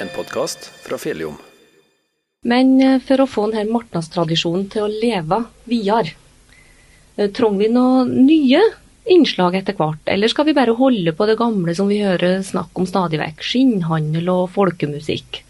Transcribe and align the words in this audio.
en 0.00 0.08
podkast 0.16 0.70
fra 0.84 0.98
Fjelljom. 0.98 1.36
Men 2.46 2.76
eh, 2.82 2.98
for 3.02 3.22
å 3.22 3.28
få 3.30 3.46
denne 3.50 3.72
martnadstradisjonen 3.72 4.68
til 4.72 4.84
å 4.84 4.90
leve 4.92 5.42
videre, 5.68 6.12
eh, 7.16 7.30
trenger 7.34 7.62
vi 7.64 7.70
noen 7.72 8.12
nye 8.26 8.60
innslag 9.10 9.56
etter 9.60 9.76
hvert, 9.78 10.02
eller 10.10 10.30
skal 10.30 10.48
vi 10.48 10.56
bare 10.56 10.74
holde 10.76 11.14
på 11.16 11.28
det 11.28 11.38
gamle 11.38 11.74
som 11.78 11.88
vi 11.88 12.02
hører 12.02 12.42
snakk 12.46 12.76
om 12.76 12.88
stadig 12.88 13.20
vekk, 13.22 13.44
skinnhandel 13.46 14.30
og 14.32 14.48
folkemusikk? 14.56 15.42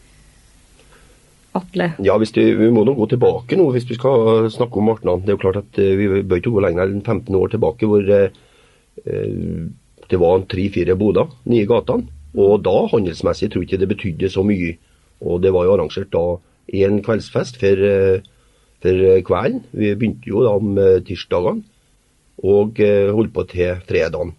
Atle? 1.57 1.95
Ja, 2.05 2.19
hvis 2.21 2.35
du, 2.37 2.43
Vi 2.43 2.69
må 2.71 2.85
nå 2.85 2.93
gå 2.93 3.07
tilbake 3.09 3.57
nå 3.57 3.71
hvis 3.73 3.87
vi 3.89 3.97
skal 3.97 4.51
snakke 4.53 4.77
om 4.77 4.91
martnan. 4.91 5.23
Det 5.25 5.33
er 5.33 5.39
jo 5.39 5.41
klart 5.41 5.63
at 5.63 5.79
eh, 5.81 5.97
Vi 5.97 6.21
bør 6.21 6.43
ikke 6.43 6.53
gå 6.53 6.63
lenger 6.67 6.93
enn 6.93 7.01
15 7.01 7.33
år 7.35 7.55
tilbake 7.57 7.89
hvor 7.89 8.15
eh, 8.21 8.31
eh 9.05 9.67
det 10.07 10.21
var 10.23 10.45
tre-fire 10.47 10.95
boder 10.95 11.33
nye 11.51 11.67
gatene. 11.67 12.07
Og 12.37 12.63
da 12.65 12.75
handelsmessig 12.93 13.51
tror 13.51 13.65
jeg 13.65 13.71
ikke 13.71 13.83
det 13.83 13.93
betydde 13.95 14.33
så 14.33 14.45
mye. 14.45 14.75
Og 15.25 15.41
det 15.43 15.53
var 15.55 15.65
jo 15.65 15.77
arrangert 15.77 16.13
da 16.13 16.25
en 16.87 16.99
kveldsfest 17.05 17.61
for, 17.61 17.87
eh, 17.91 18.27
for 18.83 19.23
kvelden. 19.29 19.63
Vi 19.73 19.95
begynte 19.95 20.29
jo 20.29 20.45
da 20.45 20.57
om 20.59 20.77
tirsdagene 21.07 21.65
og 22.45 22.81
eh, 22.81 23.09
holdt 23.15 23.33
på 23.33 23.47
til 23.49 23.81
fredagen. 23.89 24.35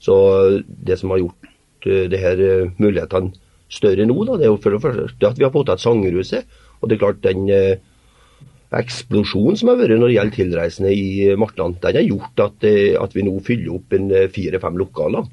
Så 0.00 0.14
det 0.66 0.98
som 0.98 1.12
har 1.12 1.22
gjort 1.22 1.86
eh, 1.86 2.06
det 2.10 2.22
her 2.22 2.40
eh, 2.40 2.70
mulighetene 2.78 3.34
større 3.68 4.06
nå, 4.08 4.16
da, 4.24 4.38
det 4.38 4.46
er 4.46 4.52
jo 4.54 4.62
for 4.62 4.74
det 4.74 4.82
første 4.84 5.28
at 5.28 5.38
vi 5.38 5.44
har 5.44 5.52
fått 5.52 5.68
til 5.72 5.82
Sangerhuset. 5.84 6.58
Og 6.80 6.88
det 6.88 6.96
er 6.96 7.02
klart 7.02 7.24
den 7.24 7.48
eh, 7.52 7.80
eksplosjonen 8.78 9.58
som 9.58 9.72
har 9.72 9.80
vært 9.80 9.98
når 9.98 10.10
det 10.10 10.16
gjelder 10.16 10.36
tilreisende 10.36 10.94
i 10.94 11.34
Martland, 11.40 11.80
den 11.82 11.98
har 11.98 12.06
gjort 12.06 12.44
at, 12.46 12.68
eh, 12.68 12.94
at 13.00 13.16
vi 13.16 13.26
nå 13.26 13.34
fyller 13.44 13.76
opp 13.76 13.98
eh, 13.98 14.28
fire-fem 14.32 14.80
lokaler. 14.80 15.28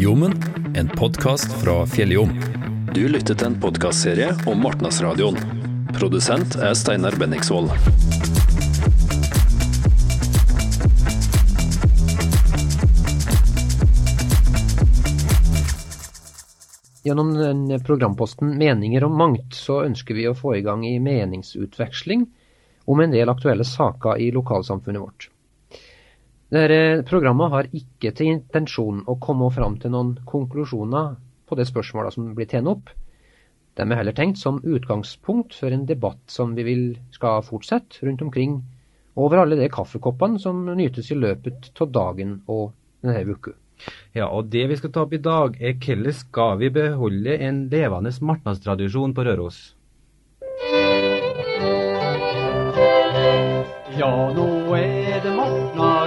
Jommen, 0.00 0.32
en 0.76 0.88
podkast 0.88 1.62
fra 1.62 1.86
Fjelljom. 1.86 2.28
Du 2.94 3.00
lytter 3.08 3.34
til 3.34 3.48
en 3.48 3.56
podkastserie 3.58 4.28
om 4.46 4.60
Martnasradioen. 4.62 5.34
Produsent 5.96 6.54
er 6.62 6.76
Steinar 6.78 7.16
Benningsvold. 7.18 7.72
Gjennom 17.02 17.32
den 17.34 17.64
programposten 17.82 18.54
Meninger 18.60 19.08
om 19.08 19.18
mangt, 19.18 19.58
så 19.58 19.80
ønsker 19.88 20.14
vi 20.14 20.28
å 20.30 20.36
få 20.38 20.60
i 20.60 20.62
gang 20.62 20.86
i 20.86 21.00
meningsutveksling 21.02 22.22
om 22.86 23.02
en 23.02 23.18
del 23.18 23.34
aktuelle 23.34 23.66
saker 23.66 24.22
i 24.22 24.30
lokalsamfunnet 24.30 25.02
vårt. 25.02 25.28
Dette 26.48 27.02
programmet 27.04 27.52
har 27.52 27.66
ikke 27.76 28.14
til 28.16 28.30
intensjon 28.32 29.02
å 29.04 29.18
komme 29.20 29.50
fram 29.52 29.74
til 29.80 29.92
noen 29.92 30.14
konklusjoner 30.28 31.10
på 31.44 31.58
de 31.58 31.66
spørsmåla 31.68 32.12
som 32.14 32.30
blir 32.36 32.48
tatt 32.48 32.70
opp. 32.70 32.88
De 33.76 33.84
er 33.84 34.00
heller 34.00 34.16
tenkt 34.16 34.40
som 34.40 34.62
utgangspunkt 34.64 35.52
for 35.54 35.70
en 35.70 35.84
debatt 35.86 36.24
som 36.32 36.56
vi 36.56 36.64
vil 36.64 36.84
skal 37.12 37.44
fortsette 37.44 38.00
rundt 38.06 38.24
omkring 38.24 38.62
over 39.18 39.42
alle 39.42 39.58
de 39.60 39.68
kaffekoppene 39.68 40.40
som 40.40 40.64
nytes 40.72 41.12
i 41.12 41.18
løpet 41.20 41.68
av 41.84 41.92
dagen 41.92 42.38
og 42.48 42.72
denne 43.04 43.28
uka. 43.28 43.52
Ja, 44.16 44.26
og 44.32 44.48
det 44.50 44.64
vi 44.72 44.80
skal 44.80 44.90
ta 44.94 45.04
opp 45.04 45.12
i 45.14 45.20
dag, 45.22 45.60
er 45.60 45.76
hvordan 45.76 46.16
skal 46.16 46.56
vi 46.64 46.72
beholde 46.74 47.36
en 47.44 47.66
levende 47.70 48.10
martnadstradisjon 48.10 49.14
på 49.14 49.28
Røros? 49.28 49.60
Ja, 53.98 54.10
nå 54.34 54.74
er 54.78 55.22
det 55.22 55.36
martna, 55.36 55.97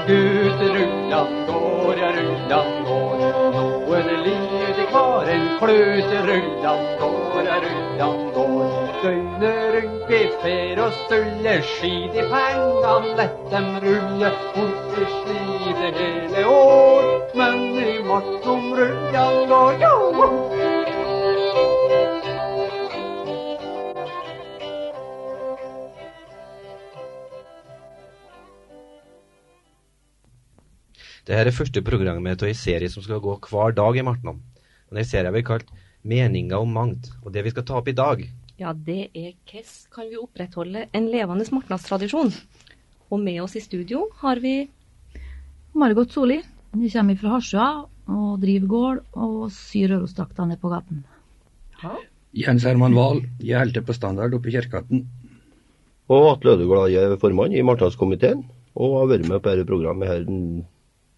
klute, 5.62 6.18
rullan 6.28 6.86
går, 7.00 7.44
ja, 7.46 7.58
rullan 7.66 8.22
går. 8.36 8.72
Døgnet 9.04 9.74
rundt 9.76 10.08
biffer 10.10 10.42
fer 10.42 10.82
og 10.82 10.94
stuller, 11.06 11.62
skid 11.76 12.18
i 12.18 12.26
pengene, 12.34 13.14
lett 13.20 13.40
dem 13.54 13.70
rulle. 13.86 14.32
Borte 14.56 15.08
sliter 15.16 16.00
hele 16.02 16.46
år, 16.50 17.10
men 17.38 17.62
i 17.82 17.98
mart 18.10 18.32
som 18.46 18.72
rullan 18.78 19.42
går, 19.54 19.82
jo. 19.86 19.96
her 31.32 31.48
er 31.48 31.56
første 31.56 31.82
programmet 31.82 32.44
av 32.44 32.50
en 32.52 32.58
serie 32.58 32.90
som 32.92 33.04
skal 33.06 33.22
gå 33.24 33.38
hver 33.48 33.72
dag 33.78 33.98
i 33.98 34.04
Martnan. 34.06 34.42
Og 34.92 35.00
Den 35.00 35.08
serien 35.08 35.34
blir 35.34 35.48
kalt 35.48 35.72
Meninger 36.04 36.60
om 36.60 36.72
mangt. 36.76 37.12
Og 37.24 37.32
det 37.34 37.46
vi 37.46 37.54
skal 37.54 37.66
ta 37.66 37.80
opp 37.80 37.88
i 37.88 37.98
dag, 37.98 38.28
Ja, 38.62 38.74
det 38.78 39.10
er 39.18 39.32
hvordan 39.50 39.70
kan 39.90 40.10
vi 40.12 40.18
opprettholde 40.22 40.84
en 40.94 41.08
levende 41.10 41.48
martnadstradisjon? 41.50 42.30
Og 43.10 43.20
med 43.20 43.40
oss 43.42 43.56
i 43.58 43.64
studio 43.64 44.04
har 44.22 44.38
vi 44.44 44.70
Margot 45.74 46.12
Solli. 46.14 46.38
Jeg 46.78 46.92
kommer 46.94 47.18
fra 47.18 47.32
Harsøa 47.34 47.70
og 48.12 48.44
driver 48.44 48.70
gård 48.70 49.02
og 49.18 49.50
syr 49.56 49.96
Rørosdraktene 49.96 50.60
på 50.62 50.70
gaten. 50.70 51.02
Jens 52.38 52.64
Herman 52.68 52.94
Wahl, 52.94 53.24
jeg 53.42 53.58
holder 53.58 53.80
til 53.80 53.88
på 53.88 53.98
standard 53.98 54.38
oppe 54.38 54.52
i 54.52 54.54
Kirkegaten. 54.54 55.08
Og 56.12 56.28
Atle 56.36 56.54
Ødegaard 56.54 56.94
jeg 56.94 57.10
er 57.10 57.20
formann 57.20 57.56
i 57.56 57.64
martnadskomiteen, 57.66 58.46
og 58.76 58.98
har 59.00 59.10
vært 59.16 59.28
med 59.28 59.42
på 59.42 59.56
dette 59.56 59.68
programmet 59.68 60.12
her 60.12 60.26
den 60.28 60.68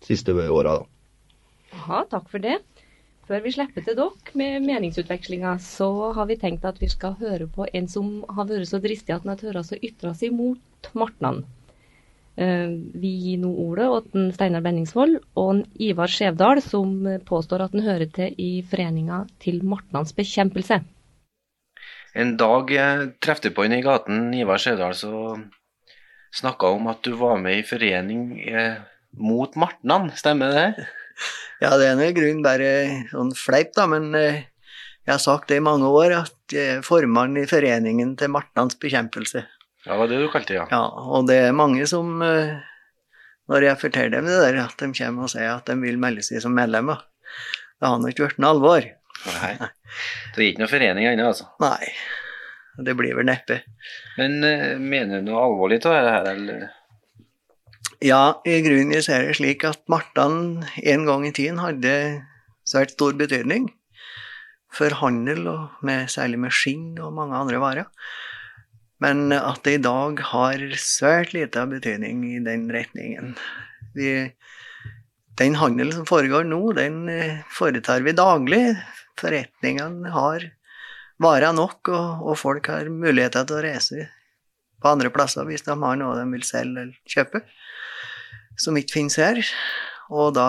siste 0.05 0.31
åra. 0.33 0.79
Ja, 1.73 2.05
takk 2.09 2.29
for 2.31 2.39
det. 2.39 2.61
Før 3.33 3.41
vi 3.41 3.49
slipper 3.55 3.81
til 3.81 3.95
dere 3.97 4.37
med 4.37 4.61
meningsutvekslinga, 4.61 5.55
så 5.57 5.87
har 6.13 6.27
vi 6.29 6.35
tenkt 6.37 6.67
at 6.69 6.77
vi 6.77 6.85
skal 6.91 7.15
høre 7.17 7.47
på 7.49 7.65
en 7.65 7.87
som 7.89 8.19
har 8.29 8.45
vært 8.45 8.69
så 8.69 8.77
dristig 8.77 9.15
at 9.15 9.25
han 9.25 9.31
har 9.31 9.39
tørt 9.41 9.57
å 9.73 9.79
ytre 9.87 10.11
seg 10.19 10.35
mot 10.37 10.89
martnan. 10.93 11.39
Eh, 12.37 12.77
Vi 12.93 13.15
gir 13.23 13.41
nå 13.41 13.49
ordet 13.65 13.89
til 14.13 14.29
Steinar 14.37 14.61
Benningsvold 14.61 15.17
og 15.33 15.65
Ivar 15.81 16.13
Skjevdal, 16.13 16.61
som 16.61 16.93
påstår 17.25 17.65
at 17.65 17.73
han 17.73 17.87
hører 17.89 18.13
til 18.13 18.37
i 18.37 18.51
foreninga 18.61 19.23
til 19.41 19.63
martnans 19.65 20.13
bekjempelse. 20.13 20.83
En 22.13 22.37
dag 22.37 22.69
jeg 22.69 23.13
du 23.17 23.49
på 23.49 23.65
henne 23.65 23.81
i 23.81 23.89
gaten, 23.89 24.27
Ivar 24.37 24.61
Skjevdal, 24.61 24.93
så 24.93 25.39
snakka 26.37 26.69
om 26.69 26.85
at 26.93 27.01
du 27.01 27.15
var 27.17 27.41
med 27.41 27.63
i 27.63 27.65
forening 27.65 28.43
eh, 28.45 28.77
mot 29.17 29.57
martnan, 29.57 30.11
stemmer 30.13 30.53
det? 30.53 30.85
Ja, 31.63 31.75
det 31.79 31.87
er 31.87 31.95
nå 31.99 32.07
i 32.09 32.15
grunnen 32.15 32.43
bare 32.43 32.71
sånn 33.11 33.31
fleip, 33.37 33.71
da, 33.77 33.85
men 33.89 34.11
eh, 34.17 34.43
jeg 35.03 35.13
har 35.13 35.21
sagt 35.21 35.49
det 35.51 35.59
i 35.59 35.63
mange 35.63 35.89
år, 35.89 36.15
at 36.23 36.55
jeg 36.55 36.77
er 36.77 36.85
formann 36.85 37.37
i 37.39 37.45
Foreningen 37.49 38.15
til 38.19 38.31
martnans 38.33 38.77
bekjempelse. 38.79 39.45
Ja, 39.83 39.93
det 39.93 39.99
var 39.99 40.11
det 40.11 40.19
du 40.21 40.29
kalte 40.31 40.53
det, 40.53 40.59
ja. 40.61 40.67
Ja, 40.71 40.83
og 40.87 41.27
det 41.27 41.39
er 41.43 41.55
mange 41.55 41.87
som, 41.91 42.21
eh, 42.23 42.53
når 43.51 43.67
jeg 43.67 43.81
forteller 43.81 44.17
dem 44.17 44.29
det 44.31 44.41
der, 44.45 44.59
at 44.63 44.79
de 44.79 44.91
kommer 44.95 45.27
og 45.27 45.33
sier 45.33 45.49
at 45.53 45.67
de 45.67 45.75
vil 45.81 45.99
melde 45.99 46.23
seg 46.23 46.43
som 46.43 46.55
medlemmer. 46.55 47.03
Det 47.79 47.89
har 47.89 47.99
nå 47.99 48.11
ikke 48.13 48.29
vært 48.29 48.39
noe 48.39 48.53
alvor. 48.55 48.91
Nei. 49.27 49.53
Det 50.33 50.39
er 50.39 50.47
ikke 50.49 50.63
noe 50.63 50.71
forening 50.71 51.09
ennå, 51.09 51.27
altså. 51.33 51.49
Nei, 51.63 51.91
det 52.87 52.95
blir 52.97 53.19
vel 53.19 53.27
neppe. 53.27 53.59
Men 54.17 54.39
eh, 54.47 54.69
mener 54.79 55.19
du 55.19 55.29
noe 55.31 55.43
alvorlig 55.49 55.81
av 55.83 55.99
det 55.99 56.15
her, 56.15 56.31
eller? 56.31 56.63
Ja, 58.03 58.41
i 58.43 58.57
grunnen 58.65 58.91
er 58.91 59.29
det 59.29 59.37
slik 59.37 59.61
at 59.63 59.79
martan 59.87 60.65
en 60.75 61.05
gang 61.07 61.21
i 61.23 61.31
tiden 61.31 61.61
hadde 61.63 61.93
svært 62.67 62.97
stor 62.97 63.15
betydning 63.15 63.69
for 64.75 64.91
handel, 64.99 65.45
med, 65.79 66.09
særlig 66.11 66.41
med 66.43 66.51
skinn 66.51 66.97
og 66.99 67.13
mange 67.15 67.39
andre 67.39 67.61
varer. 67.63 67.87
Men 68.99 69.31
at 69.31 69.63
det 69.63 69.77
i 69.77 69.83
dag 69.85 70.19
har 70.33 70.65
svært 70.83 71.31
lite 71.31 71.63
betydning 71.71 72.25
i 72.27 72.43
den 72.43 72.67
retningen. 72.75 73.37
Vi, 73.95 74.11
den 75.39 75.55
handelen 75.61 75.95
som 75.95 76.09
foregår 76.09 76.43
nå, 76.49 76.59
den 76.75 77.07
eh, 77.07 77.39
foretar 77.55 78.03
vi 78.03 78.17
daglig. 78.19 78.63
Forretningene 79.21 80.11
har 80.11 80.49
varer 81.23 81.55
nok, 81.55 81.87
og, 81.87 82.27
og 82.27 82.39
folk 82.41 82.67
har 82.67 82.91
muligheter 82.91 83.47
til 83.47 83.61
å 83.61 83.65
reise 83.69 84.07
på 84.83 84.91
andre 84.91 85.13
plasser 85.13 85.47
hvis 85.47 85.63
de 85.63 85.79
har 85.79 85.99
noe 86.03 86.19
de 86.19 86.31
vil 86.35 86.43
selge 86.43 86.89
eller 86.89 86.97
kjøpe 87.07 87.47
som 88.59 88.77
ikke 88.77 88.99
finnes 88.99 89.17
her. 89.21 89.39
Og 90.13 90.33
da 90.37 90.47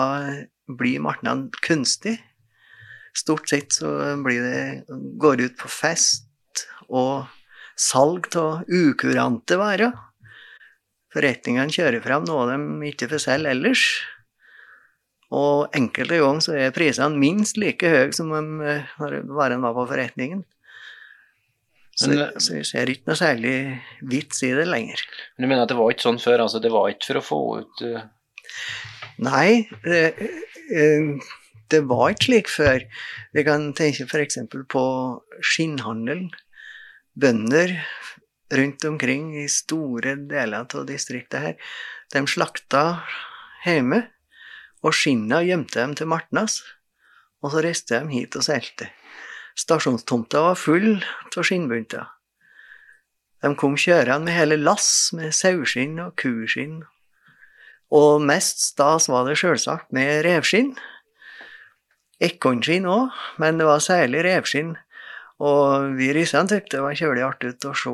blir 0.65 1.03
martnan 1.03 1.47
kunstig. 1.65 2.17
Stort 3.15 3.47
sett 3.49 3.73
så 3.73 3.89
blir 4.23 4.43
det, 4.43 4.97
går 5.21 5.37
det 5.39 5.51
ut 5.51 5.59
på 5.61 5.71
fest 5.71 6.65
og 6.89 7.29
salg 7.79 8.27
av 8.39 8.65
ukurante 8.67 9.57
varer. 9.59 9.93
Forretningene 11.15 11.71
kjører 11.71 12.03
frem 12.03 12.25
noe 12.27 12.49
de 12.49 12.89
ikke 12.91 13.07
får 13.13 13.23
selge 13.29 13.53
ellers. 13.55 13.85
Og 15.35 15.71
enkelte 15.75 16.19
ganger 16.21 16.43
så 16.43 16.57
er 16.59 16.75
prisene 16.75 17.19
minst 17.19 17.57
like 17.59 17.87
høye 17.89 18.11
som 18.15 18.29
de, 18.33 18.41
eh, 18.67 18.91
når 18.99 19.23
varene 19.31 19.63
var 19.63 19.73
på 19.77 19.87
forretningen. 19.89 20.43
Så, 21.95 22.09
Men- 22.11 22.39
så 22.43 22.57
jeg 22.57 22.67
ser 22.67 22.91
ikke 22.91 23.07
noe 23.07 23.19
særlig 23.19 23.55
vits 24.03 24.43
i 24.43 24.51
det 24.51 24.67
lenger. 24.67 24.99
Men 25.37 25.45
du 25.45 25.47
mener 25.47 25.63
at 25.63 25.71
det 25.71 25.77
var 25.79 25.93
ikke 25.93 26.09
sånn 26.09 26.19
før? 26.19 26.43
altså 26.43 26.59
Det 26.59 26.71
var 26.73 26.89
ikke 26.91 27.07
for 27.07 27.21
å 27.21 27.25
få 27.29 27.41
ut 27.61 27.83
uh... 27.87 28.01
Nei, 29.23 29.63
det, 29.85 30.01
uh, 30.75 31.29
det 31.71 31.81
var 31.87 32.11
ikke 32.11 32.27
slik 32.27 32.51
før. 32.51 32.83
Vi 33.31 33.45
kan 33.47 33.69
tenke 33.77 34.03
f.eks. 34.09 34.41
på 34.51 34.83
skinnhandelen. 35.39 36.33
Bønder 37.15 37.77
rundt 38.51 38.83
omkring 38.85 39.31
i 39.39 39.47
store 39.49 40.17
deler 40.29 40.65
av 40.67 40.83
distriktet 40.87 41.41
her, 41.41 41.55
de 42.13 42.25
slakta 42.29 42.83
hjemme, 43.65 44.03
og 44.85 44.93
skinna 44.93 45.39
gjemte 45.45 45.79
dem 45.79 45.95
til 45.97 46.11
martnas, 46.11 46.59
og 47.41 47.53
så 47.53 47.63
reiste 47.65 47.97
de 47.97 48.13
hit 48.13 48.35
og 48.37 48.45
solgte. 48.45 48.91
Stasjonstomta 49.55 50.41
var 50.41 50.59
full 50.59 50.97
av 51.35 51.45
skinnbunter. 51.47 52.09
De 53.43 53.53
kom 53.55 53.77
kjørende 53.79 54.25
med 54.27 54.35
hele 54.35 54.57
lass 54.59 55.13
med 55.15 55.35
saueskinn 55.35 55.99
og 56.03 56.15
kuskinn. 56.19 56.81
Og 57.95 58.23
mest 58.25 58.63
stas 58.71 59.07
var 59.11 59.27
det 59.27 59.37
sjølsagt 59.39 59.91
med 59.95 60.25
revskinn. 60.25 60.73
Ekornskinn 62.23 62.87
òg, 62.89 63.13
men 63.39 63.59
det 63.59 63.67
var 63.67 63.83
særlig 63.83 64.23
revskinn. 64.25 64.73
Og 65.43 65.95
vi 65.99 66.09
ryssene 66.15 66.49
syntes 66.49 66.71
det 66.71 66.81
var 66.83 66.97
kjølig 66.97 67.23
artig 67.27 67.53
å 67.67 67.75
se 67.75 67.93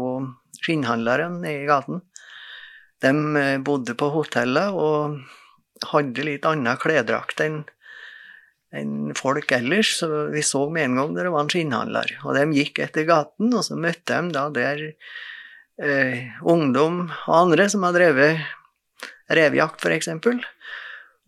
skinnhandlerne 0.62 1.42
nede 1.42 1.66
i 1.66 1.70
gaten. 1.70 2.02
De 3.02 3.12
eh, 3.42 3.58
bodde 3.66 3.96
på 3.98 4.12
hotellet 4.14 4.78
og 4.78 5.22
hadde 5.90 6.26
litt 6.26 6.46
annen 6.46 6.78
klesdrakt 6.78 7.42
enn 7.42 7.64
enn 8.72 9.12
folk 9.18 9.52
ellers, 9.52 9.98
så 10.00 10.28
vi 10.32 10.44
så 10.46 10.64
med 10.72 10.90
en 10.90 11.00
gang 11.00 11.16
det 11.16 11.28
var 11.30 11.44
en 11.44 11.52
skinnhandler. 11.52 12.16
Og 12.24 12.38
de 12.38 12.46
gikk 12.56 12.80
etter 12.86 13.08
gaten, 13.08 13.52
og 13.52 13.66
så 13.68 13.78
møtte 13.80 14.18
de 14.18 14.36
da 14.36 14.48
der 14.56 14.84
eh, 15.82 16.32
ungdom 16.42 17.04
og 17.10 17.36
andre 17.36 17.68
som 17.72 17.84
har 17.88 17.96
drevet 17.98 18.40
revjakt, 19.32 19.84
f.eks. 19.84 20.12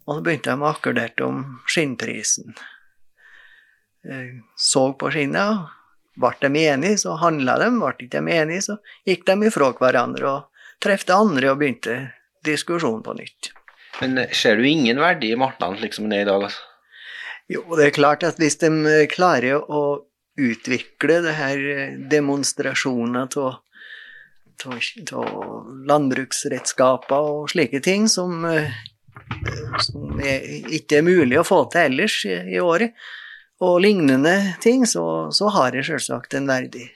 Og 0.04 0.18
så 0.18 0.24
begynte 0.24 0.52
de 0.52 0.64
å 0.64 0.72
akkordere 0.72 1.28
om 1.28 1.44
skinnprisen. 1.68 2.56
Eh, 4.08 4.40
så 4.60 4.90
på 5.00 5.12
skinnet, 5.14 5.68
ble 6.20 6.34
de 6.40 6.66
enige, 6.70 7.00
så 7.04 7.18
handla 7.20 7.58
de. 7.62 7.72
Ble 7.80 8.08
ikke 8.08 8.24
enige, 8.24 8.66
så 8.68 8.78
gikk 9.08 9.26
de 9.30 9.50
ifra 9.50 9.72
hverandre 9.80 10.30
og 10.30 10.68
trefte 10.84 11.16
andre 11.16 11.54
og 11.54 11.62
begynte 11.62 11.98
diskusjonen 12.46 13.04
på 13.06 13.16
nytt. 13.18 13.54
Men 14.02 14.18
eh, 14.22 14.36
ser 14.36 14.60
du 14.60 14.68
ingen 14.68 15.02
verdi 15.02 15.32
i 15.34 15.40
martnan 15.40 15.80
slik 15.80 15.96
som 15.96 16.08
den 16.08 16.20
er 16.20 16.28
i 16.28 16.30
dag? 16.30 16.48
altså? 16.50 16.70
Jo, 17.52 17.64
det 17.78 17.90
er 17.90 17.96
klart 17.96 18.24
at 18.24 18.40
hvis 18.40 18.58
de 18.62 18.72
eh, 18.88 19.08
klarer 19.12 19.60
å 19.60 19.84
utvikle 20.40 21.20
det 21.26 21.36
her 21.38 21.60
demonstrasjoner 22.10 23.28
av 23.38 23.60
landbruksredskaper 25.90 27.28
og 27.34 27.52
slike 27.52 27.82
ting 27.86 28.08
som, 28.10 28.46
som 29.86 30.24
er, 30.24 30.48
ikke 30.74 31.02
er 31.02 31.06
mulig 31.06 31.38
å 31.38 31.46
få 31.46 31.60
til 31.70 31.92
ellers 31.92 32.16
i, 32.26 32.34
i 32.56 32.60
året, 32.64 32.96
og 33.64 33.80
lignende 33.84 34.56
ting, 34.64 34.88
så, 34.90 35.30
så 35.32 35.52
har 35.54 35.76
det 35.76 35.86
selvsagt 35.88 36.34
en 36.40 36.50
verdi. 36.50 36.88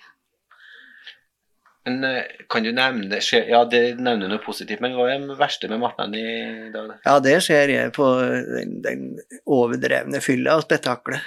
Men 1.88 2.04
kan 2.52 2.66
du 2.66 2.74
nevne 2.76 3.22
Ja, 3.48 3.62
det 3.70 3.82
nevner 3.96 4.28
noe 4.28 4.44
positivt, 4.44 4.82
men 4.84 4.98
hva 4.98 5.06
er 5.08 5.22
det 5.24 5.38
verste 5.40 5.70
med 5.72 5.80
martnan 5.80 6.16
i 6.20 6.26
dag? 6.74 6.98
Ja, 7.06 7.14
det 7.24 7.38
ser 7.46 7.72
jeg 7.72 7.94
på 7.96 8.10
den, 8.20 8.82
den 8.84 9.06
overdrevne 9.46 10.20
fylla 10.24 10.58
og 10.60 10.66
spetakkelet 10.66 11.24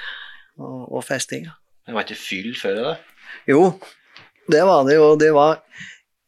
og, 0.60 0.84
og 0.90 1.06
festinga. 1.06 1.54
Det 1.86 1.96
var 1.96 2.04
ikke 2.04 2.20
fyll 2.20 2.52
før 2.58 2.76
det? 2.76 2.84
da? 2.90 2.92
Jo, 3.48 3.62
det 4.52 4.60
var 4.68 4.84
det 4.86 4.98
jo. 4.98 5.08
Det 5.18 5.32
var 5.34 5.62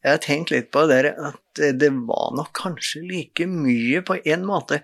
Jeg 0.03 0.11
har 0.11 0.23
tenkt 0.23 0.51
litt 0.51 0.71
på 0.73 0.81
det 0.89 1.13
at 1.13 1.61
det 1.79 1.91
var 2.09 2.33
nok 2.35 2.49
kanskje 2.57 3.03
like 3.07 3.45
mye 3.47 4.01
på 4.03 4.17
en 4.25 4.43
måte, 4.49 4.81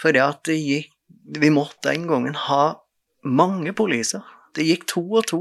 for 0.00 0.16
at 0.20 0.42
det 0.48 0.58
gikk 0.58 0.94
Vi 1.40 1.48
måtte 1.52 1.90
den 1.90 2.06
gangen 2.08 2.34
ha 2.48 2.80
mange 3.24 3.74
poliser. 3.76 4.24
Det 4.56 4.64
gikk 4.64 4.86
to 4.88 5.02
og 5.20 5.26
to, 5.28 5.40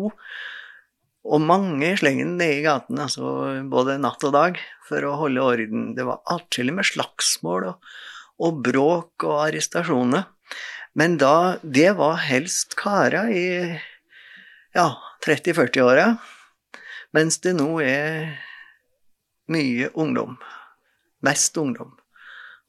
og 1.27 1.43
mange 1.43 1.91
i 1.91 1.97
slengen 1.99 2.37
nede 2.39 2.61
i 2.61 2.63
gaten, 2.63 2.99
altså 3.03 3.59
både 3.67 3.97
natt 3.99 4.23
og 4.27 4.33
dag, 4.35 4.59
for 4.87 5.03
å 5.03 5.17
holde 5.19 5.43
orden. 5.43 5.89
Det 5.97 6.05
var 6.07 6.23
atskillig 6.31 6.75
med 6.77 6.87
slagsmål 6.87 7.67
og, 7.73 7.89
og, 8.39 8.61
bråk 8.63 9.27
og 9.27 9.41
arrestasjoner. 9.49 10.27
Men 10.97 11.17
da 11.21 11.59
Det 11.61 11.91
var 11.97 12.23
helst 12.23 12.77
karer 12.79 13.29
i 13.29 13.45
ja, 14.77 14.87
30-40-åra, 15.25 16.15
mens 17.13 17.41
det 17.43 17.57
nå 17.57 17.69
er 17.83 18.37
mye 19.51 19.91
ungdom. 19.93 20.37
Mest 21.25 21.57
ungdom. 21.57 21.95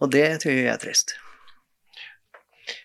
Og 0.03 0.13
det 0.15 0.27
tror 0.43 0.55
jeg 0.55 0.71
er 0.73 0.83
trist. 0.83 1.17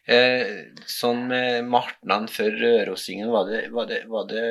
Eh, 0.04 0.74
sånn 0.90 1.30
med 1.30 1.70
martnene 1.72 2.28
før 2.28 2.58
Rørosingen, 2.60 3.30
var 3.32 3.48
det, 3.48 3.62
var, 3.72 3.88
det, 3.88 4.02
var 4.12 4.26
det, 4.28 4.44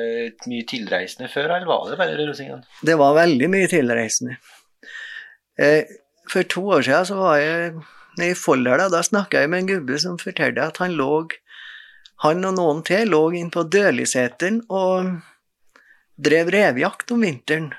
mye 0.49 0.65
tilreisende 0.69 1.29
før, 1.29 1.51
eller 1.59 1.69
var 1.69 1.91
det 1.91 1.99
bare 1.99 2.15
Rørosingen? 2.17 2.63
Det 2.81 2.95
var 2.97 3.13
veldig 3.19 3.49
mye 3.53 3.69
tilreisende. 3.69 4.39
Eh, 5.61 5.85
for 6.31 6.49
to 6.49 6.65
år 6.73 6.87
siden 6.87 7.05
så 7.05 7.19
var 7.19 7.37
jeg 7.37 7.75
i 8.23 8.33
Folldal, 8.37 8.87
da 8.93 9.03
snakka 9.05 9.43
jeg 9.43 9.51
med 9.53 9.63
en 9.63 9.69
gubbe 9.75 9.99
som 10.01 10.17
fortalte 10.21 10.65
at 10.65 10.81
han 10.81 10.97
lå 10.97 11.11
han 12.23 12.45
og 12.47 12.55
noen 12.55 12.81
til 12.87 13.09
lå 13.11 13.21
inn 13.35 13.49
på 13.51 13.65
Døliseteren 13.67 14.61
og 14.71 15.09
drev 16.15 16.51
revjakt 16.53 17.11
om 17.11 17.25
vinteren. 17.25 17.71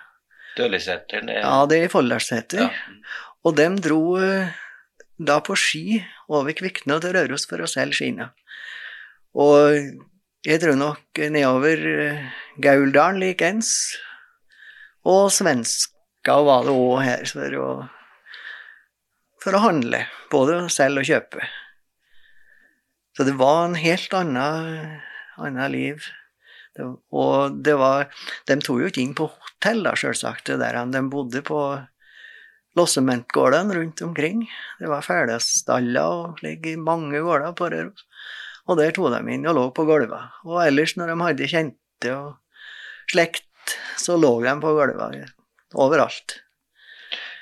Døliseteren? 0.59 1.31
Ja, 1.33 1.63
det 1.71 1.79
er 1.79 1.87
i 1.89 1.93
Folldalseter. 1.93 2.67
Ja. 2.67 3.15
Og 3.45 3.57
dem 3.59 3.79
dro 3.83 4.19
eh, 4.21 4.53
da 5.19 5.39
på 5.45 5.57
ski 5.59 6.01
over 6.29 6.55
Kvikne 6.57 6.99
til 7.03 7.15
Røros 7.15 7.47
for 7.51 7.63
å 7.63 7.71
selge 7.71 8.01
skiene. 8.01 8.31
Og 9.35 9.79
jeg 10.45 10.61
tror 10.63 10.77
nok 10.79 11.21
nedover 11.33 11.85
eh, 11.89 12.25
Gauldalen 12.63 13.23
likeens. 13.23 13.95
Og 15.09 15.31
svenska 15.33 16.39
var 16.45 16.67
det 16.67 16.75
òg 16.75 16.99
her 17.05 17.25
for 17.29 17.59
å, 17.61 17.69
for 19.43 19.57
å 19.57 19.63
handle. 19.65 20.05
Både 20.33 20.63
selge 20.73 21.05
og 21.05 21.11
kjøpe. 21.11 21.49
Så 23.15 23.27
det 23.29 23.37
var 23.39 23.65
en 23.69 23.79
helt 23.79 24.15
annen, 24.17 25.01
annen 25.39 25.73
liv. 25.73 26.07
Det, 26.75 26.87
og 27.15 27.61
det 27.63 27.77
var 27.79 28.09
De 28.49 28.57
tok 28.59 28.81
jo 28.83 28.89
ikke 28.91 29.03
inn 29.05 29.15
på 29.15 29.29
hotell, 29.31 29.85
da, 29.87 29.95
sjølsagt. 29.95 30.51
De 30.51 31.03
bodde 31.11 31.45
på 31.47 31.61
lossementgårdene 32.79 33.75
rundt 33.75 34.03
omkring. 34.03 34.45
Det 34.81 34.91
var 34.91 35.05
felestaller 35.07 36.03
og 36.05 36.43
ligger 36.45 36.75
i 36.75 36.81
mange 36.81 37.21
gårder 37.23 37.55
på 37.59 37.71
Røros. 37.73 38.07
Og 38.65 38.79
der 38.81 38.95
tok 38.97 39.13
de 39.13 39.21
inn 39.35 39.47
og 39.51 39.59
lå 39.59 39.65
på 39.77 39.85
gulvet. 39.89 40.39
Og 40.49 40.63
ellers, 40.65 40.97
når 40.97 41.13
de 41.13 41.19
hadde 41.21 41.51
kjente 41.51 42.15
og 42.15 43.11
slekt, 43.13 43.77
så 44.01 44.17
lå 44.19 44.39
de 44.45 44.55
på 44.63 44.73
gulvet 44.77 45.35
overalt. 45.75 46.39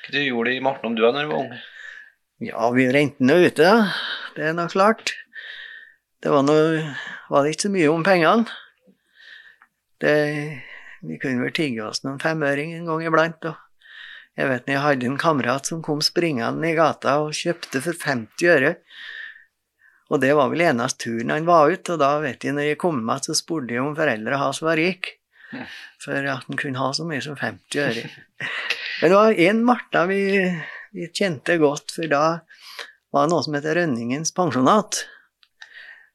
Hva 0.02 0.16
du 0.16 0.22
gjorde 0.24 0.50
du 0.50 0.56
i 0.56 0.64
Marten 0.64 0.90
om 0.90 0.96
du 0.98 1.04
da 1.04 1.12
du 1.14 1.28
var 1.30 1.44
ung? 1.44 1.52
Ja, 2.42 2.70
vi 2.74 2.88
rente 2.90 3.22
nå 3.22 3.38
ute, 3.38 3.62
da. 3.62 3.92
Det 4.34 4.48
er 4.48 4.56
nå 4.56 4.66
klart. 4.72 5.14
Det 6.22 6.30
var, 6.32 6.42
nå 6.46 6.56
var 7.30 7.44
det 7.44 7.54
ikke 7.54 7.68
så 7.68 7.72
mye 7.74 7.90
om 7.92 8.02
pengene. 8.06 8.50
Det, 10.02 10.14
vi 11.06 11.18
kunne 11.22 11.44
vel 11.46 11.54
tigge 11.54 11.84
oss 11.86 12.02
noen 12.02 12.18
femøring 12.22 12.74
en 12.74 12.88
gang 12.90 13.04
iblant. 13.06 13.46
og 13.46 13.71
jeg 14.38 14.48
vet 14.48 14.70
jeg 14.70 14.80
hadde 14.80 15.08
en 15.10 15.18
kamerat 15.20 15.68
som 15.68 15.82
kom 15.84 16.00
springende 16.04 16.70
i 16.70 16.76
gata 16.76 17.18
og 17.20 17.34
kjøpte 17.36 17.82
for 17.84 17.98
50 18.08 18.52
øre. 18.54 18.76
Og 20.12 20.20
det 20.20 20.32
var 20.36 20.50
vel 20.52 20.64
eneste 20.64 21.06
turen 21.06 21.32
han 21.32 21.48
var 21.48 21.72
ute, 21.72 21.94
og 21.94 22.00
da 22.00 22.14
vet 22.20 22.44
jeg 22.44 22.56
når 22.56 22.70
jeg 22.70 22.80
kom 22.80 23.00
med, 23.04 23.24
så 23.24 23.36
spurte 23.36 23.76
jeg 23.76 23.84
om 23.84 23.96
foreldra 23.96 24.40
hans 24.40 24.62
var 24.64 24.80
rike. 24.80 25.18
For 26.00 26.16
at 26.16 26.46
han 26.48 26.56
kunne 26.56 26.80
ha 26.80 26.88
så 26.96 27.04
mye 27.04 27.20
som 27.24 27.36
50 27.36 27.80
øre. 27.84 28.06
Men 29.02 29.10
det 29.12 29.16
var 29.18 29.40
én 29.46 29.60
Martha 29.68 30.06
vi, 30.08 30.22
vi, 30.96 31.08
kjente 31.12 31.58
godt, 31.60 31.92
for 31.92 32.08
da 32.08 32.22
var 33.12 33.26
det 33.26 33.32
noe 33.34 33.44
som 33.44 33.56
heter 33.56 33.76
Rønningens 33.76 34.32
pensjonat. 34.36 35.02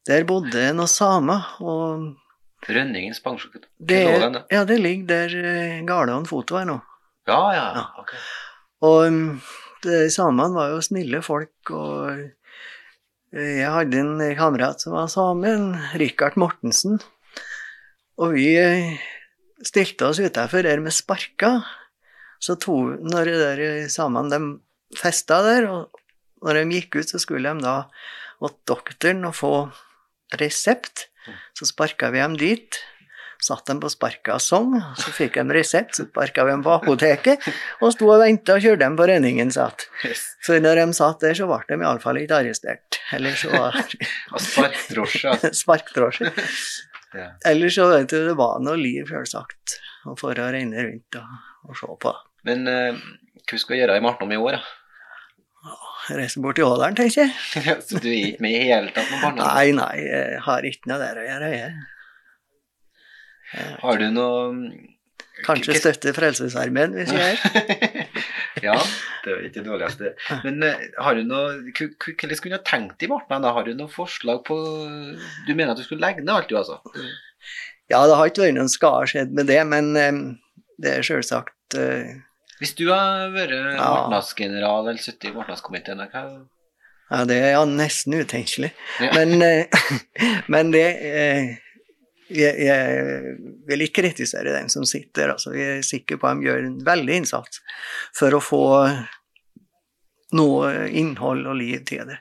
Der 0.09 0.25
bodde 0.25 0.71
noen 0.73 0.89
samer. 0.89 1.53
og... 1.61 2.15
Rønningens 2.65 3.21
pensjonat? 3.21 3.69
Det, 3.77 4.01
ja, 4.49 4.63
det 4.65 4.79
ligger 4.81 5.09
der 5.13 5.37
eh, 5.37 6.25
foto 6.25 6.57
er 6.57 6.65
nå. 6.69 6.79
Ja, 7.27 7.41
ja. 7.55 7.67
ok. 7.99 8.13
Og 8.87 8.99
um, 9.11 9.21
samene 10.13 10.55
var 10.55 10.71
jo 10.73 10.81
snille 10.85 11.21
folk, 11.25 11.71
og 11.75 12.23
jeg 13.35 13.67
hadde 13.67 13.99
en 13.99 14.21
kamerat 14.39 14.81
som 14.81 14.95
var 14.95 15.09
sammen, 15.11 15.73
Rikard 15.99 16.37
Mortensen. 16.39 17.01
Og 18.17 18.33
vi 18.37 18.47
eh, 18.57 18.95
stilte 19.65 20.07
oss 20.07 20.21
utafor 20.23 20.65
der 20.65 20.81
med 20.81 20.95
sparka. 20.95 21.59
Så 22.39 22.55
to, 22.61 22.77
når 23.01 23.31
de 23.59 23.69
samene 23.91 24.31
de 24.31 24.97
festa 24.97 25.41
der, 25.45 25.67
og 25.69 26.45
når 26.45 26.61
de 26.61 26.77
gikk 26.79 26.99
ut, 27.01 27.11
så 27.11 27.21
skulle 27.21 27.51
de 27.51 27.65
da 27.65 27.81
til 28.39 28.57
doktoren 28.69 29.25
og 29.27 29.35
få 29.35 29.53
resept. 30.39 31.07
Så 31.57 31.67
sparka 31.67 32.11
vi 32.13 32.23
dem 32.23 32.37
dit. 32.39 32.79
Satt 33.43 33.67
dem 33.69 33.79
på 33.81 33.89
sparka 33.91 34.37
og 34.37 34.43
sang, 34.43 34.73
så 34.97 35.13
fikk 35.15 35.37
de 35.37 35.55
resept, 35.55 35.97
så 35.97 36.07
sparka 36.07 36.45
vi 36.47 36.53
dem 36.55 36.63
på 36.65 36.73
apoteket, 36.73 37.45
og 37.81 37.93
sto 37.95 38.09
og 38.09 38.21
venta 38.23 38.57
og 38.57 38.63
kjørte 38.63 38.83
dem 38.83 38.97
på 38.99 39.07
regningen 39.09 39.51
satt. 39.53 39.87
Så 40.45 40.59
når 40.63 40.81
de 40.81 40.87
satt 40.97 41.23
der, 41.25 41.37
så 41.37 41.49
ble 41.49 41.59
de 41.69 41.79
iallfall 41.81 42.21
ikke 42.21 42.41
arrestert. 42.41 42.99
Eller 43.15 43.37
så 43.39 43.51
var 43.53 43.77
Sparkdrosje. 44.49 45.35
Sparkdrosje. 45.61 46.31
Ja. 47.15 47.29
Eller 47.47 47.71
så 47.73 47.87
vet 47.91 48.09
du, 48.11 48.19
det 48.27 48.35
var 48.39 48.59
noe 48.63 48.79
liv, 48.79 49.07
selvsagt, 49.09 49.77
å 50.07 50.17
få 50.19 50.33
renne 50.37 50.89
rundt 50.89 51.21
og, 51.21 51.37
og 51.69 51.79
se 51.79 51.93
på. 52.03 52.17
Men 52.47 52.67
uh, 52.67 53.05
hva 53.47 53.61
skal 53.61 53.77
du 53.77 53.81
gjøre 53.81 53.99
i 53.99 54.03
Martnom 54.03 54.33
i 54.33 54.41
år, 54.41 54.59
da? 54.59 54.65
Reise 56.07 56.39
bort 56.39 56.55
til 56.55 56.63
Ådalen, 56.63 56.95
tenker 56.95 57.25
jeg. 57.25 57.79
så 57.87 57.99
du 57.99 58.07
er 58.07 58.29
ikke 58.29 58.43
med 58.45 58.55
i 58.55 58.67
hele 58.69 58.91
tatt 58.95 59.09
med 59.11 59.23
barna? 59.25 59.47
Nei, 59.57 59.71
nei, 59.75 59.93
jeg 60.05 60.41
har 60.45 60.67
ikke 60.69 60.91
noe 60.91 60.99
der 61.01 61.19
å 61.19 61.25
gjøre. 61.25 61.49
Jeg. 61.51 61.73
Har 63.81 64.01
du 64.01 64.07
noe 64.11 64.69
Kanskje 65.45 65.75
støtte 65.77 66.15
Frelsesarmeen, 66.17 66.95
hvis 66.97 67.11
jeg 67.13 67.35
er. 67.35 68.07
ja, 68.65 68.73
det 69.21 69.33
er 69.35 69.43
ikke 69.45 69.59
det 69.59 69.65
dårligste. 69.67 70.13
Men 70.41 70.65
har 70.97 71.13
du 71.13 71.27
noe 71.29 71.59
Hvordan 71.77 72.39
kunne 72.41 72.57
du 72.57 72.63
tenkt 72.65 73.05
i 73.05 73.09
Morten? 73.11 73.45
Har 73.45 73.67
du 73.67 73.75
noe 73.77 73.91
forslag 73.91 74.41
på 74.47 74.57
Du 75.45 75.53
mener 75.53 75.75
at 75.75 75.77
du 75.77 75.85
skulle 75.85 76.01
legge 76.01 76.25
ned 76.25 76.33
alt, 76.33 76.49
du, 76.49 76.57
altså? 76.57 76.79
Ja, 77.87 78.01
det 78.09 78.17
har 78.17 78.31
ikke 78.31 78.47
vært 78.47 78.57
noen 78.57 78.73
skade 78.73 79.11
skjedd 79.13 79.37
med 79.37 79.47
det, 79.51 79.61
men 79.69 79.93
det 80.81 80.95
er 80.97 81.05
selvsagt 81.05 81.77
uh, 81.77 82.17
hvis 82.57 82.73
du 82.77 82.87
har 82.89 83.29
vært 83.35 83.53
ja. 83.53 83.85
martnadsgeneral 83.85 84.87
eller 84.87 85.01
sittet 85.01 85.29
i 85.29 85.35
martnadskomiteen, 85.35 86.01
hva 86.09 86.23
Ja, 87.07 87.23
det 87.29 87.37
er 87.37 87.51
ja, 87.53 87.61
nesten 87.69 88.17
utenkelig. 88.17 88.71
Ja. 88.99 89.11
Men, 89.13 89.41
eh, 89.45 89.91
men, 90.53 90.73
det 90.73 90.87
eh, 91.05 91.51
jeg, 92.27 92.59
jeg, 92.59 93.35
vil 93.67 93.83
ikke 93.85 94.01
kritisere 94.01 94.55
den 94.55 94.69
som 94.71 94.85
sitter. 94.87 95.33
Altså, 95.35 95.53
Jeg 95.55 95.77
er 95.77 95.85
sikker 95.85 96.19
på 96.19 96.27
at 96.29 96.39
de 96.39 96.49
gjør 96.49 96.65
en 96.65 96.77
veldig 96.85 97.21
innsats 97.21 97.61
for 98.15 98.35
å 98.35 98.43
få 98.43 98.65
noe 100.37 100.71
innhold 100.91 101.47
og 101.47 101.59
liv 101.61 101.85
til 101.87 102.03
det. 102.09 102.19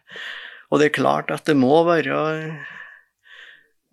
Og 0.71 0.81
det 0.81 0.91
er 0.91 0.99
klart 0.99 1.31
at 1.35 1.47
det 1.47 1.57
må 1.59 1.81
være 1.87 2.17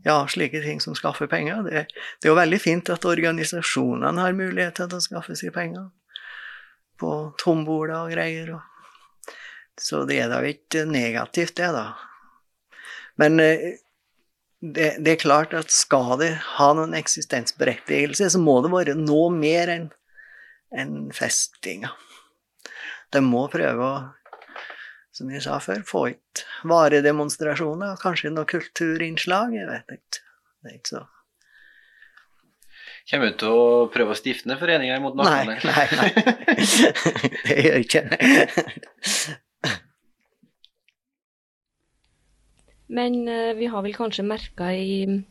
ja, 0.04 0.18
slike 0.28 0.62
ting 0.62 0.82
som 0.84 0.96
skaffer 0.98 1.30
penger. 1.32 1.64
Det, 1.66 1.86
det 2.20 2.28
er 2.28 2.34
jo 2.34 2.40
veldig 2.40 2.62
fint 2.62 2.92
at 2.94 3.06
organisasjonene 3.08 4.26
har 4.26 4.38
mulighet 4.38 4.78
til 4.78 4.98
å 4.98 5.04
skaffe 5.04 5.38
seg 5.40 5.54
penger 5.56 5.90
på 7.02 7.14
tombola 7.42 8.04
og 8.06 8.14
greier. 8.14 8.56
Og. 8.58 9.34
Så 9.80 10.04
det 10.10 10.20
er 10.22 10.32
da 10.32 10.42
ikke 10.46 10.86
negativt, 10.90 11.56
det, 11.58 11.72
da. 11.74 11.94
Men 13.22 13.40
eh, 13.42 13.74
det, 14.64 14.96
det, 15.04 15.12
er 15.12 15.20
klart 15.20 15.54
at 15.58 15.72
skal 15.74 16.16
det 16.22 16.32
ha 16.56 16.70
noen 16.78 16.96
eksistensberettigelse, 16.96 18.30
så 18.32 18.40
må 18.40 18.62
det 18.64 18.72
være 18.72 18.96
noe 18.96 19.28
mer 19.36 19.72
enn 19.74 19.90
en 20.74 20.94
festinga. 21.14 21.92
De 23.14 23.22
må 23.22 23.44
prøve 23.52 23.86
å, 23.86 23.98
som 25.14 25.30
jeg 25.30 25.44
sa 25.46 25.60
før, 25.62 25.84
få 25.86 26.06
ut 26.16 26.46
varedemonstrasjoner, 26.70 28.00
kanskje 28.02 28.32
noe 28.34 28.50
kulturinnslag. 28.50 29.54
Jeg 29.60 29.68
vet 29.70 29.98
ikke. 30.00 30.24
Det 30.64 30.72
er 30.72 30.80
ikke 30.80 30.96
så 30.96 31.08
Kommer 33.04 33.34
du 33.34 33.40
til 33.42 33.52
å 33.52 33.64
prøve 33.92 34.14
å 34.14 34.16
stifte 34.16 34.56
foreninger 34.56 35.02
mot 35.04 35.18
Nei, 35.20 35.42
nei, 35.44 35.58
nei. 35.60 36.06
det 37.50 37.58
gjør 37.66 37.76
jeg 37.76 37.88
ikke. 37.90 38.04
Men 42.94 43.24
uh, 43.28 43.52
vi 43.58 43.70
har 43.72 43.86
vel 43.86 43.96
kanskje 43.98 44.26
merka 44.28 44.70
i 44.76 45.24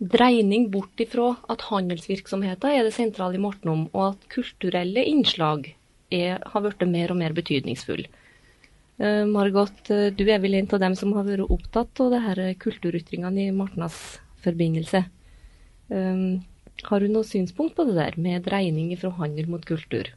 dreining 0.00 0.68
bort 0.72 1.00
ifra 1.00 1.34
at 1.52 1.66
handelsvirksomheten 1.68 2.72
er 2.72 2.86
det 2.86 2.94
sentrale 2.96 3.36
i 3.36 3.42
Mortenom, 3.42 3.88
og 3.92 4.14
at 4.14 4.26
kulturelle 4.32 5.04
innslag 5.08 5.72
er, 6.12 6.40
har 6.40 6.64
blitt 6.64 6.84
mer 6.88 7.12
og 7.12 7.20
mer 7.20 7.36
betydningsfulle. 7.36 8.08
Uh, 9.00 9.24
Margot, 9.28 9.80
uh, 9.88 10.08
du 10.12 10.26
er 10.28 10.42
vel 10.44 10.58
en 10.60 10.68
av 10.76 10.84
dem 10.84 10.96
som 10.98 11.16
har 11.16 11.28
vært 11.28 11.48
opptatt 11.48 12.04
av 12.04 12.12
det 12.14 12.22
her 12.26 12.44
kulturytringene 12.60 13.48
i 13.48 13.56
Mortenas 13.56 14.20
forbindelse. 14.44 15.04
Um, 15.90 16.42
har 16.86 17.02
du 17.02 17.10
noe 17.10 17.26
synspunkt 17.26 17.76
på 17.76 17.84
det 17.88 17.96
der 17.98 18.16
med 18.20 18.46
dreining 18.46 18.92
fra 19.00 19.12
handel 19.18 19.48
mot 19.52 19.64
kultur? 19.68 20.12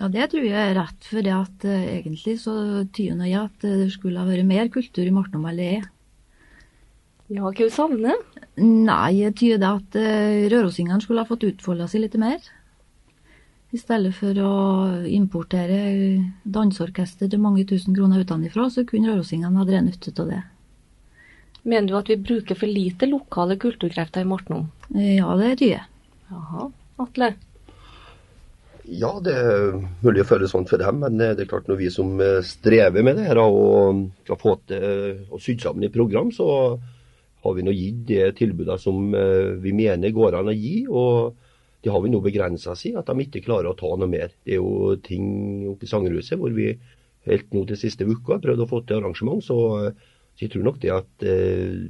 Ja, 0.00 0.08
det 0.08 0.30
tror 0.32 0.44
jeg 0.46 0.56
er 0.56 0.78
rett, 0.78 1.04
for 1.04 1.24
det 1.24 1.34
at 1.36 1.66
uh, 1.68 1.88
egentlig 1.98 2.38
så 2.40 2.54
tyder 2.96 3.26
jeg 3.28 3.40
at 3.42 3.66
det 3.66 3.90
skulle 3.92 4.22
ha 4.22 4.28
vært 4.28 4.48
mer 4.48 4.70
kultur 4.72 5.04
i 5.04 5.12
Morten 5.12 5.42
og 5.42 5.58
det 5.58 5.68
er. 5.80 5.90
Ja, 7.32 7.48
hva 7.48 7.68
savner 7.72 8.18
Nei, 8.60 9.22
jeg 9.22 9.36
tyder 9.40 9.78
at 9.78 9.96
uh, 10.00 10.48
rørosingene 10.52 11.00
skulle 11.04 11.24
ha 11.24 11.28
fått 11.28 11.46
utfolda 11.48 11.88
seg 11.88 12.06
litt 12.06 12.16
mer. 12.20 12.40
I 13.72 13.80
stedet 13.80 14.12
for 14.16 14.36
å 14.36 14.54
importere 15.08 15.78
danseorkester 16.44 17.30
til 17.32 17.40
mange 17.40 17.64
tusen 17.68 17.96
kroner 17.96 18.24
utenfra, 18.24 18.68
så 18.68 18.84
kunne 18.88 19.12
rørosingene 19.12 19.56
ha 19.60 19.68
drevet 19.68 19.88
nytte 19.88 20.12
av 20.20 20.28
det. 20.28 20.42
Mener 21.62 21.88
du 21.88 21.96
at 21.96 22.10
vi 22.10 22.18
bruker 22.20 22.58
for 22.58 22.68
lite 22.68 23.06
lokale 23.08 23.56
kulturkrefter 23.60 24.24
i 24.24 24.28
Mortnom? 24.28 24.66
Ja, 24.92 25.30
det 25.40 25.54
tyder 25.60 25.76
jeg. 25.76 25.88
Jaha. 26.32 26.68
Atle? 27.00 27.32
Ja, 28.92 29.12
det 29.24 29.32
er 29.32 29.76
mulig 30.02 30.24
å 30.24 30.28
føle 30.28 30.48
sånn 30.50 30.66
for 30.68 30.82
dem, 30.82 30.98
men 31.00 31.16
det 31.20 31.30
er 31.44 31.48
klart 31.48 31.68
når 31.70 31.78
vi 31.80 31.90
som 31.92 32.18
eh, 32.20 32.42
strever 32.44 33.04
med 33.06 33.16
det 33.16 33.28
her 33.30 33.40
og 33.40 34.02
skal 34.24 34.40
få 34.40 34.56
til 34.68 35.22
å 35.32 35.40
sy 35.40 35.56
sammen 35.62 35.86
i 35.86 35.92
program, 35.92 36.32
så 36.34 36.48
har 37.42 37.54
vi 37.56 37.64
nå 37.64 37.72
gitt 37.74 38.02
de 38.10 38.26
tilbudene 38.38 38.76
som 38.82 39.14
eh, 39.16 39.54
vi 39.62 39.72
mener 39.76 40.12
går 40.14 40.36
an 40.40 40.52
å 40.52 40.56
gi. 40.56 40.82
og 40.90 41.38
det 41.82 41.90
har 41.90 41.98
vi 42.04 42.12
nå 42.12 42.20
begrensa 42.22 42.76
si, 42.78 42.92
at 42.94 43.08
de 43.08 43.24
ikke 43.24 43.42
klarer 43.42 43.72
å 43.72 43.74
ta 43.74 43.88
noe 43.98 44.06
mer. 44.06 44.30
Det 44.46 44.54
er 44.54 44.60
jo 44.60 44.94
ting 45.02 45.64
oppe 45.72 45.88
i 45.88 45.90
Sangerhuset 45.90 46.38
hvor 46.38 46.52
vi 46.54 46.68
helt 47.26 47.54
nå 47.54 47.64
til 47.66 47.80
siste 47.80 48.06
uka 48.06 48.36
har 48.36 48.44
prøvd 48.44 48.62
å 48.62 48.68
få 48.70 48.84
til 48.86 49.00
arrangement. 49.00 49.42
Så 49.42 49.56
så 50.32 50.46
jeg 50.46 50.52
tror 50.54 50.66
nok 50.68 50.78
det 50.82 50.92
at 50.94 51.24
eh, 51.28 51.88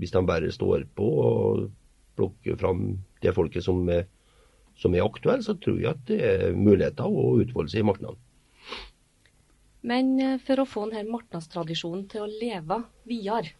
hvis 0.00 0.14
de 0.14 0.22
bare 0.26 0.52
står 0.52 0.86
på 0.96 1.08
og 1.24 1.64
plukker 2.18 2.56
fram 2.60 2.86
det 3.22 3.34
folket 3.36 3.64
som, 3.64 3.82
er, 3.90 4.06
som 4.80 4.94
er 4.94 5.04
aktuelle, 5.04 5.44
så 5.44 5.56
tror 5.58 5.80
jeg 5.80 5.90
at 5.92 6.06
det 6.08 6.20
er 6.26 6.56
muligheter 6.56 7.06
å 7.06 7.34
utfolde 7.42 7.72
seg 7.72 7.84
i 7.84 7.88
markedet. 7.88 8.16
Men 9.84 10.14
eh, 10.20 10.38
for 10.42 10.62
å 10.62 10.68
få 10.68 10.88
denne 10.90 11.12
markedstradisjonen 11.12 12.06
til 12.10 12.24
å 12.24 12.30
leve 12.30 12.80
videre, 13.08 13.52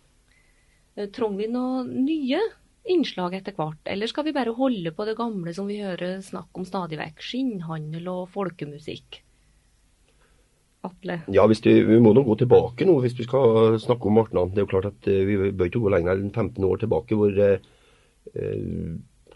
eh, 0.97 1.11
trenger 1.13 1.43
vi 1.43 1.51
noen 1.53 1.91
nye 2.07 2.41
innslag 2.91 3.37
etter 3.39 3.57
hvert? 3.57 3.81
Eller 3.89 4.11
skal 4.11 4.27
vi 4.27 4.35
bare 4.37 4.57
holde 4.57 4.93
på 4.97 5.07
det 5.09 5.17
gamle 5.19 5.55
som 5.57 5.69
vi 5.69 5.83
hører 5.83 6.21
snakk 6.25 6.57
om 6.57 6.67
stadig 6.69 6.99
vekk? 7.01 7.23
Skinnhandel 7.25 8.09
og 8.13 8.27
folkemusikk? 8.35 9.21
Atle? 10.85 11.23
Ja, 11.33 11.47
vi, 11.49 11.57
vi, 11.65 12.01
må 12.05 12.13
nå 12.13 12.27
gå 12.27 12.37
tilbake 12.43 12.85
nå 12.85 12.99
hvis 13.01 13.17
vi 13.17 13.25
skal 13.25 13.79
snakke 13.81 14.11
om 14.11 14.19
martnan. 14.21 14.53
Det 14.53 14.61
er 14.61 14.67
jo 14.67 14.73
klart 14.75 14.91
at 14.91 15.09
uh, 15.09 15.23
Vi 15.25 15.53
bør 15.57 15.71
ikke 15.71 15.81
gå 15.81 15.93
lenger 15.95 16.21
enn 16.21 16.29
15 16.29 16.61
år 16.69 16.83
tilbake 16.83 17.17
hvor 17.17 17.41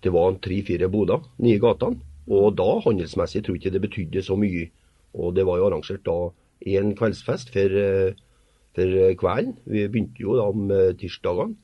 det 0.05 0.13
var 0.15 0.39
tre-fire 0.45 0.89
boder 0.93 1.25
nye 1.43 1.59
i 1.59 1.63
gatene. 1.63 2.01
Og 2.29 2.57
da 2.59 2.67
handelsmessig 2.85 3.43
tror 3.45 3.57
jeg 3.57 3.63
ikke 3.63 3.75
det 3.77 3.85
betydde 3.87 4.25
så 4.25 4.37
mye. 4.37 4.67
Og 5.17 5.35
det 5.37 5.47
var 5.49 5.59
jo 5.59 5.69
arrangert 5.69 6.05
da 6.07 6.17
en 6.79 6.93
kveldsfest 6.99 7.53
for, 7.55 7.73
uh, 7.73 8.11
for 8.77 8.99
kvelden. 9.23 9.55
Vi 9.65 9.87
begynte 9.89 10.23
jo 10.23 10.37
da 10.37 10.49
om 10.53 10.69
tirsdagene 11.01 11.57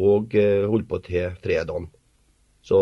og 0.00 0.36
holdt 0.70 0.86
på 0.88 1.00
til 1.02 1.34
fredagen. 1.42 1.88
Så 2.62 2.78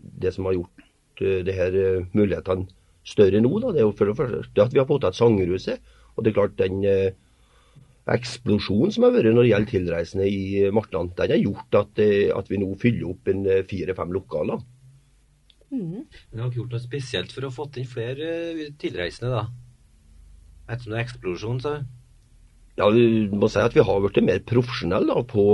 det 0.00 0.30
som 0.32 0.46
har 0.46 0.54
gjort 0.54 0.84
det 1.18 1.54
her 1.56 1.74
mulighetene 2.14 2.68
større 3.06 3.42
nå, 3.42 3.50
da, 3.60 3.72
det 3.74 3.82
er 3.82 3.88
jo 3.88 3.96
for 3.98 4.10
det 4.10 4.18
første 4.18 4.64
at 4.64 4.74
vi 4.74 4.80
har 4.80 4.88
fått 4.88 5.04
til 5.06 5.18
Sangerhuset. 5.18 5.92
Og 6.14 6.24
det 6.24 6.32
er 6.32 6.38
klart 6.38 6.58
den 6.60 6.82
eh, 6.86 7.14
eksplosjonen 8.10 8.90
som 8.94 9.06
har 9.06 9.14
vært 9.14 9.30
når 9.30 9.44
det 9.44 9.50
gjelder 9.52 9.70
tilreisende 9.70 10.26
i 10.26 10.70
Martland, 10.74 11.12
den 11.18 11.34
har 11.36 11.42
gjort 11.42 11.78
at, 11.78 12.02
eh, 12.02 12.30
at 12.34 12.50
vi 12.50 12.58
nå 12.58 12.72
fyller 12.80 13.12
opp 13.12 13.30
en 13.30 13.44
eh, 13.46 13.62
fire-fem 13.68 14.14
lokaler. 14.14 14.62
Mm. 15.72 16.02
Men 16.02 16.42
har 16.42 16.50
dere 16.50 16.58
gjort 16.58 16.74
noe 16.74 16.82
spesielt 16.82 17.32
for 17.32 17.46
å 17.46 17.52
få 17.54 17.68
inn 17.78 17.88
flere 17.88 18.32
eh, 18.50 18.72
tilreisende, 18.78 19.30
da? 19.30 19.46
Etter 20.72 20.90
noen 20.90 21.02
eksplosjon, 21.04 21.62
så? 21.62 21.78
Ja, 22.80 22.88
vi 22.90 23.28
må 23.30 23.48
si 23.52 23.60
at 23.60 23.74
vi 23.76 23.84
har 23.84 24.02
blitt 24.02 24.22
mer 24.24 24.42
profesjonelle 24.48 25.22
på, 25.28 25.46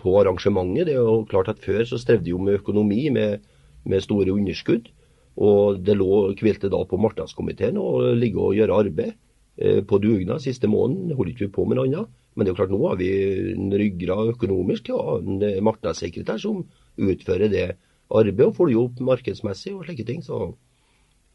på, 0.00 0.12
arrangementet. 0.20 0.86
Det 0.88 0.94
er 0.94 1.02
jo 1.02 1.24
klart 1.28 1.50
at 1.50 1.62
Før 1.64 1.82
så 1.88 1.98
strevde 1.98 2.28
vi 2.28 2.34
jo 2.34 2.40
med 2.40 2.60
økonomi, 2.60 3.08
med, 3.10 3.42
med 3.84 4.04
store 4.04 4.32
underskudd. 4.32 4.88
Og 5.36 5.82
det 5.84 5.98
lå, 5.98 6.30
hvilte 6.38 6.70
da 6.72 6.80
på 6.88 7.00
Martlandskomiteen 7.02 7.76
å 7.76 8.14
ligge 8.16 8.40
og 8.40 8.54
gjøre 8.56 8.78
arbeid 8.86 9.10
eh, 9.12 9.25
på 9.56 9.98
dugnad 10.02 10.42
siste 10.44 10.68
måneden. 10.68 11.14
Holder 11.16 11.32
ikke 11.32 11.46
vi 11.46 11.54
på 11.54 11.64
med 11.64 11.78
noe 11.78 11.88
annet. 11.88 12.10
Men 12.36 12.44
det 12.44 12.50
er 12.50 12.52
jo 12.52 12.58
klart 12.58 12.72
nå 12.74 12.82
har 12.84 12.98
vi 13.00 13.10
en 13.54 13.72
ryggrad 13.72 14.34
økonomisk 14.34 14.88
til 14.88 14.98
å 14.98 15.04
ha 15.06 15.14
en 15.22 15.44
eh, 15.44 15.62
markedssekretær 15.64 16.40
som 16.42 16.60
utfører 17.00 17.48
det 17.52 17.66
arbeidet 18.12 18.50
og 18.50 18.58
følger 18.58 18.82
opp 18.82 19.00
markedsmessig 19.08 19.72
og 19.72 19.86
slike 19.88 20.04
ting. 20.08 20.20
Så 20.24 20.50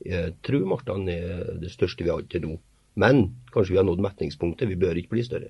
jeg 0.06 0.36
tror 0.46 0.68
Martan 0.70 1.10
er 1.10 1.58
det 1.62 1.74
største 1.74 2.06
vi 2.06 2.14
har 2.14 2.22
hatt 2.22 2.30
til 2.34 2.46
nå. 2.46 2.60
Men 3.02 3.24
kanskje 3.54 3.74
vi 3.74 3.82
har 3.82 3.88
nådd 3.88 4.06
metningspunktet. 4.06 4.70
Vi 4.70 4.78
bør 4.78 5.02
ikke 5.02 5.16
bli 5.16 5.26
større. 5.26 5.50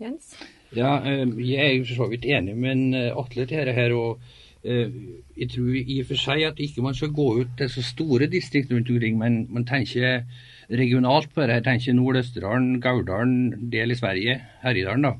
Jens? 0.00 0.32
Ja, 0.72 0.96
eh, 1.04 1.28
jeg 1.44 1.60
er 1.68 1.84
for 1.84 2.00
så 2.00 2.10
vidt 2.14 2.24
enig 2.24 2.56
med 2.56 2.96
Atle 3.12 3.44
til 3.44 3.60
dette 3.60 3.76
her. 3.76 3.92
og 3.92 4.24
Eh, 4.64 4.90
jeg 5.38 5.50
tror 5.54 5.74
i 5.78 6.00
og 6.02 6.08
for 6.08 6.18
seg 6.18 6.42
at 6.42 6.58
ikke 6.58 6.82
man 6.82 6.96
skal 6.98 7.12
gå 7.14 7.26
ut 7.40 7.50
til 7.58 7.68
så 7.70 7.82
store 7.82 8.26
distrikt 8.26 8.72
rundt 8.72 8.90
omkring, 8.90 9.18
men 9.18 9.46
man 9.50 9.64
tenker 9.64 10.24
regionalt 10.68 11.32
på 11.34 11.46
det. 11.46 11.62
tenker 11.64 11.94
Nord-Østerdalen, 11.96 12.80
Gauldalen, 12.80 13.70
del 13.70 13.92
i 13.92 13.98
Sverige, 13.98 14.40
Herjedalen. 14.62 15.02
da. 15.02 15.14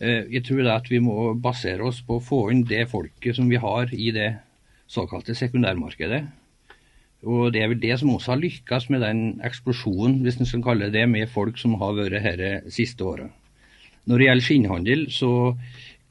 Eh, 0.00 0.24
jeg 0.30 0.44
tror 0.44 0.68
at 0.68 0.90
vi 0.90 0.98
må 0.98 1.34
basere 1.40 1.82
oss 1.82 2.02
på 2.02 2.18
å 2.18 2.22
få 2.22 2.50
inn 2.52 2.64
det 2.64 2.88
folket 2.88 3.36
som 3.36 3.48
vi 3.48 3.56
har 3.56 3.88
i 3.92 4.10
det 4.10 4.36
såkalte 4.86 5.34
sekundærmarkedet. 5.34 6.26
Og 7.24 7.52
det 7.52 7.62
er 7.62 7.68
vel 7.72 7.80
det 7.80 7.98
som 7.98 8.12
også 8.12 8.34
har 8.34 8.42
lykkes 8.42 8.90
med 8.92 9.00
den 9.00 9.40
eksplosjonen, 9.42 10.20
hvis 10.22 10.38
en 10.38 10.46
skal 10.46 10.62
kalle 10.62 10.92
det, 10.92 11.08
med 11.08 11.28
folk 11.32 11.58
som 11.58 11.74
har 11.80 11.96
vært 11.96 12.22
her 12.22 12.36
de 12.36 12.70
siste 12.70 13.02
åra. 13.02 13.30
Når 14.06 14.18
det 14.18 14.26
gjelder 14.28 14.46
skinnhandel, 14.46 15.06
så 15.10 15.56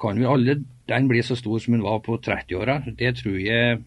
kan 0.02 0.20
vi 0.20 0.28
alle 0.28 0.58
den 0.90 1.08
bli 1.08 1.22
så 1.24 1.38
stor 1.40 1.60
som 1.60 1.78
den 1.78 1.86
var 1.86 2.02
på 2.04 2.18
30-åra. 2.18 2.82
Det 2.98 3.16
tror 3.22 3.38
jeg 3.40 3.84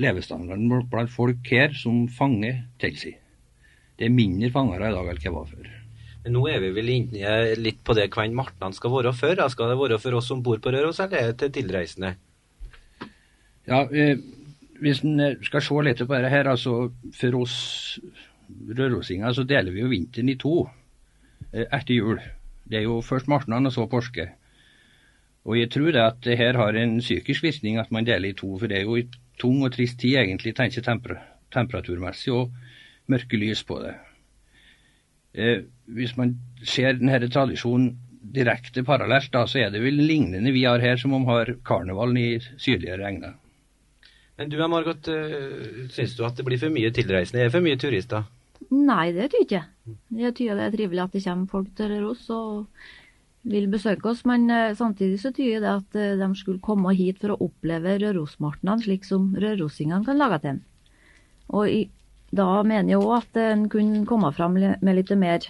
levestandarden 0.00 0.88
blant 0.90 1.12
folk 1.12 1.46
her 1.52 1.76
som 1.76 2.08
fanger 2.08 2.64
tilsier. 2.82 3.21
Det 4.02 4.08
er 4.08 4.14
mindre 4.14 4.48
fangere 4.50 4.88
i 4.90 4.94
dag 4.96 5.08
enn 5.12 5.18
det 5.22 5.30
var 5.30 5.44
før. 5.46 5.66
Men 6.24 6.34
nå 6.34 6.40
er 6.50 6.58
vi 6.58 6.70
vel 6.74 6.88
inne 6.90 7.34
litt 7.54 7.84
på 7.86 7.94
det 7.94 8.08
hvem 8.10 8.34
martnene 8.34 8.74
skal 8.74 8.90
være 8.90 9.12
for. 9.14 9.38
Skal 9.54 9.70
det 9.70 9.76
være 9.78 9.98
for 10.02 10.18
oss 10.18 10.26
som 10.32 10.40
bor 10.42 10.58
på 10.58 10.72
Røros, 10.74 10.98
eller 11.04 11.20
er 11.20 11.30
det 11.30 11.36
til 11.38 11.52
tilreisende? 11.60 12.16
Ja, 13.70 13.84
eh, 13.86 14.18
Hvis 14.82 15.04
en 15.06 15.22
eh, 15.22 15.38
skal 15.46 15.62
se 15.62 15.78
litt 15.86 16.02
på 16.02 16.10
dette 16.10 16.32
her, 16.34 16.50
altså 16.50 16.90
for 17.14 17.38
oss 17.44 17.56
rørosinger 18.74 19.38
så 19.38 19.46
deler 19.46 19.70
vi 19.70 19.84
jo 19.84 19.90
vinteren 19.92 20.32
i 20.34 20.34
to 20.34 20.56
eh, 21.52 21.68
etter 21.70 21.94
jul. 21.94 22.18
Det 22.66 22.80
er 22.80 22.88
jo 22.88 22.98
først 23.06 23.30
martnene 23.30 23.70
og 23.70 23.76
så 23.76 23.86
påske. 23.86 24.32
Og 25.46 25.60
jeg 25.60 25.70
tror 25.70 25.94
det 25.94 26.02
at 26.02 26.18
det 26.26 26.40
her 26.42 26.58
har 26.58 26.74
en 26.74 26.98
psykisk 26.98 27.46
virkning 27.46 27.78
at 27.78 27.94
man 27.94 28.06
deler 28.06 28.34
i 28.34 28.38
to, 28.38 28.50
for 28.58 28.66
det 28.66 28.80
er 28.80 28.90
jo 28.90 28.98
en 28.98 29.14
tung 29.38 29.62
og 29.62 29.70
trist 29.78 30.02
tid 30.02 30.18
egentlig, 30.18 30.56
tenker 30.58 30.82
temper 30.82 31.22
temperaturmessig, 31.54 32.32
og 32.34 32.50
mørke 33.12 33.38
lys 33.40 33.62
på 33.68 33.78
det. 33.82 33.94
Eh, 35.32 35.62
hvis 35.92 36.16
man 36.18 36.36
ser 36.64 36.98
denne 36.98 37.20
tradisjonen 37.32 37.94
direkte 38.32 38.84
parallelt, 38.86 39.32
da, 39.32 39.44
så 39.48 39.64
er 39.64 39.72
det 39.72 39.82
vel 39.82 39.98
lignende 40.00 40.52
vi 40.54 40.64
har 40.64 40.82
her 40.82 41.00
som 41.00 41.14
om 41.16 41.26
har 41.28 41.54
karnevalen 41.66 42.18
i 42.20 42.28
sydligere 42.40 43.08
egner. 43.08 43.36
Men 44.38 44.48
du 44.50 44.56
Margot, 44.68 45.08
eh, 45.08 45.88
syns 45.92 46.16
du 46.16 46.24
at 46.26 46.36
det 46.36 46.46
blir 46.46 46.60
for 46.60 46.72
mye 46.72 46.92
tilreisende? 46.94 47.42
Er 47.42 47.50
det 47.50 47.56
for 47.56 47.64
mye 47.64 47.80
turister? 47.80 48.24
Nei, 48.72 49.12
det 49.12 49.30
tyder 49.32 49.38
jeg 49.38 49.46
ikke. 49.46 49.62
Jeg 50.22 50.34
tykker 50.38 50.58
det 50.58 50.66
er 50.66 50.76
trivelig 50.76 51.02
at 51.02 51.14
det 51.16 51.24
kommer 51.24 51.50
folk 51.50 51.72
til 51.76 51.90
Røros. 51.92 52.28
og 52.30 52.66
vil 53.42 53.66
besøke 53.70 54.12
oss, 54.12 54.22
men 54.28 54.46
uh, 54.50 54.74
samtidig 54.78 55.18
så 55.20 55.32
tyder 55.34 55.62
det 55.64 55.72
at 55.72 55.96
uh, 55.98 56.18
de 56.20 56.28
skulle 56.38 56.62
komme 56.62 56.94
hit 56.94 57.18
for 57.22 57.34
å 57.34 57.48
oppleve 57.48 57.96
rørosmartnene 57.98 58.84
slik 58.84 59.06
som 59.08 59.32
rørosingene 59.34 60.06
kan 60.06 60.20
lage 60.20 60.38
til. 60.44 60.60
Og 61.50 61.66
i, 61.68 61.80
da 62.32 62.62
mener 62.64 62.94
jeg 62.94 63.02
òg 63.02 63.16
at 63.18 63.40
en 63.42 63.66
kunne 63.72 64.06
komme 64.08 64.32
fram 64.34 64.56
med 64.56 64.96
litt 64.96 65.12
mer 65.20 65.44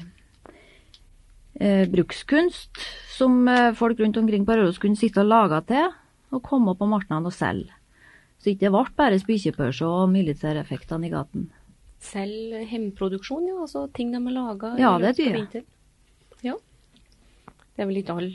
eh, 1.60 1.84
brukskunst, 1.90 2.82
som 3.14 3.46
folk 3.78 4.00
rundt 4.02 4.18
omkring 4.18 4.46
på 4.48 4.56
Røros 4.58 4.80
kunne 4.82 4.98
sitte 4.98 5.22
og 5.22 5.30
lage 5.30 5.60
til, 5.70 5.92
og 6.32 6.42
komme 6.42 6.74
på 6.74 6.88
markedene 6.90 7.30
og 7.30 7.36
selge. 7.36 7.70
Så 8.42 8.50
ikke 8.50 8.66
det 8.66 8.72
ble 8.74 8.84
bare 8.98 9.18
spikkepølse 9.22 9.86
og 9.86 10.08
militæreffektene 10.10 11.06
i 11.06 11.12
gaten. 11.12 11.44
Selge 12.02 12.64
hjemmeproduksjon, 12.66 13.44
ja? 13.46 13.60
Altså 13.62 13.84
ting 13.94 14.10
de 14.10 14.18
har 14.18 14.34
laga? 14.34 14.72
Ja, 14.80 14.96
det 14.98 15.14
tyder 15.20 15.44
jeg. 15.44 15.62
Ja. 16.42 16.56
Det 17.46 17.84
er 17.84 17.86
vel 17.86 18.00
ikke 18.00 18.16
all 18.18 18.32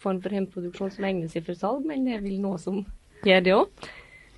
form 0.00 0.22
for 0.24 0.32
hjemmeproduksjon 0.32 0.94
som 0.94 1.04
egner 1.10 1.28
seg 1.28 1.44
for 1.44 1.58
salg, 1.58 1.84
men 1.84 2.06
det 2.08 2.16
er 2.16 2.24
vel 2.24 2.38
noe 2.40 2.56
som 2.62 2.80
gjør 3.26 3.44
det 3.44 3.56
òg. 3.58 3.90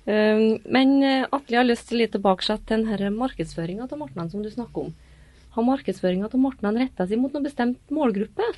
Um, 0.03 0.59
men 0.67 0.97
uh, 0.99 1.29
Atle, 1.31 1.61
har 1.61 1.67
lyst 1.67 1.87
til 1.87 2.01
litt 2.01 2.11
tilbake 2.11 2.43
til 2.43 2.83
denne 2.83 3.09
markedsføringa 3.15 3.87
til 3.87 4.01
Mortnan 4.01 4.29
som 4.31 4.43
du 4.43 4.49
snakker 4.51 4.89
om. 4.89 4.93
Har 5.55 5.63
markedsføringa 5.63 6.27
til 6.31 6.43
Mortnan 6.43 6.79
retta 6.81 7.07
seg 7.07 7.21
mot 7.21 7.31
noen 7.31 7.47
bestemt 7.47 7.93
målgruppe? 7.93 8.49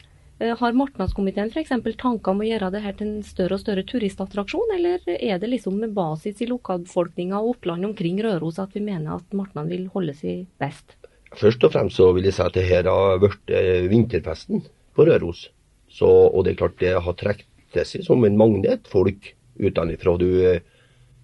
Uh, 0.41 0.55
har 0.57 0.73
Mortnadskomiteen 0.75 1.53
f.eks. 1.53 1.75
tanker 2.01 2.33
om 2.33 2.41
å 2.41 2.49
gjøre 2.49 2.71
det 2.73 2.81
her 2.87 2.97
til 2.97 3.11
en 3.11 3.27
større 3.27 3.59
og 3.59 3.61
større 3.61 3.85
turistattraksjon, 3.85 4.73
eller 4.79 5.05
er 5.15 5.37
det 5.41 5.51
liksom 5.53 5.77
med 5.83 5.93
basis 5.93 6.41
i 6.41 6.49
lokalbefolkninga 6.49 7.37
og 7.37 7.55
opplandet 7.55 7.91
omkring 7.91 8.23
Røros 8.25 8.57
at 8.63 8.73
vi 8.73 8.81
mener 8.87 9.19
at 9.19 9.37
Mortnan 9.37 9.69
vil 9.69 9.85
holde 9.93 10.17
seg 10.17 10.47
best? 10.61 10.97
Først 11.35 11.63
og 11.67 11.73
fremst 11.75 11.99
så 11.99 12.09
vil 12.15 12.25
jeg 12.25 12.37
si 12.37 12.45
at 12.45 12.55
det 12.55 12.65
her 12.65 12.87
har 12.89 13.19
blitt 13.21 13.51
eh, 13.53 13.85
vinterfesten 13.91 14.63
på 14.95 15.05
Røros. 15.05 15.49
Så, 15.91 16.07
og 16.07 16.45
det 16.45 16.55
er 16.55 16.61
klart 16.63 16.79
det 16.81 16.93
har 17.05 17.17
trukket 17.19 17.85
seg 17.85 18.05
som 18.05 18.23
en 18.25 18.37
magnet 18.39 18.87
folk 18.89 19.33
utenfra. 19.59 20.15
Du 20.19 20.29
eh, 20.47 20.63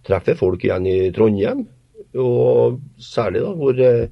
treffer 0.08 0.38
folk 0.40 0.64
igjen 0.66 0.88
i 0.90 0.98
Trondheim, 1.16 1.66
og 2.20 2.80
særlig 3.02 3.44
da 3.46 3.52
hvor 3.58 3.82
eh, 3.86 4.08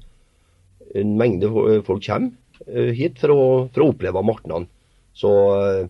en 1.00 1.16
mengde 1.20 1.50
folk 1.86 2.04
kommer 2.06 2.30
eh, 2.66 2.92
hit 2.96 3.20
for 3.20 3.34
å, 3.34 3.40
for 3.74 3.84
å 3.84 3.90
oppleve 3.92 4.22
martnene. 4.26 4.70
Så 5.16 5.32
eh, 5.56 5.84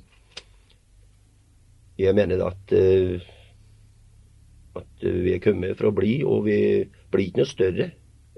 jeg 2.01 2.17
mener 2.17 2.47
at, 2.47 2.75
at 4.81 5.03
vi 5.05 5.35
er 5.35 5.43
kommet 5.45 5.77
for 5.77 5.91
å 5.91 5.97
bli, 5.97 6.15
og 6.25 6.47
vi 6.47 6.59
blir 7.13 7.27
ikke 7.29 7.43
noe 7.43 7.51
større. 7.51 7.91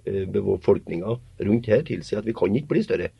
Befolkninga 0.02 1.12
rundt 1.46 1.68
her 1.70 1.84
tilsier 1.86 2.18
at 2.18 2.26
vi 2.26 2.34
kan 2.34 2.56
ikke 2.58 2.72
bli 2.72 2.82
større. 2.82 3.12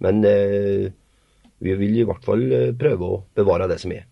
Men 0.00 0.22
vi 0.24 1.74
vil 1.76 1.98
i 2.00 2.06
hvert 2.08 2.24
fall 2.24 2.46
prøve 2.80 3.10
å 3.10 3.18
bevare 3.36 3.68
det 3.68 3.76
som 3.82 3.92
er. 3.92 4.06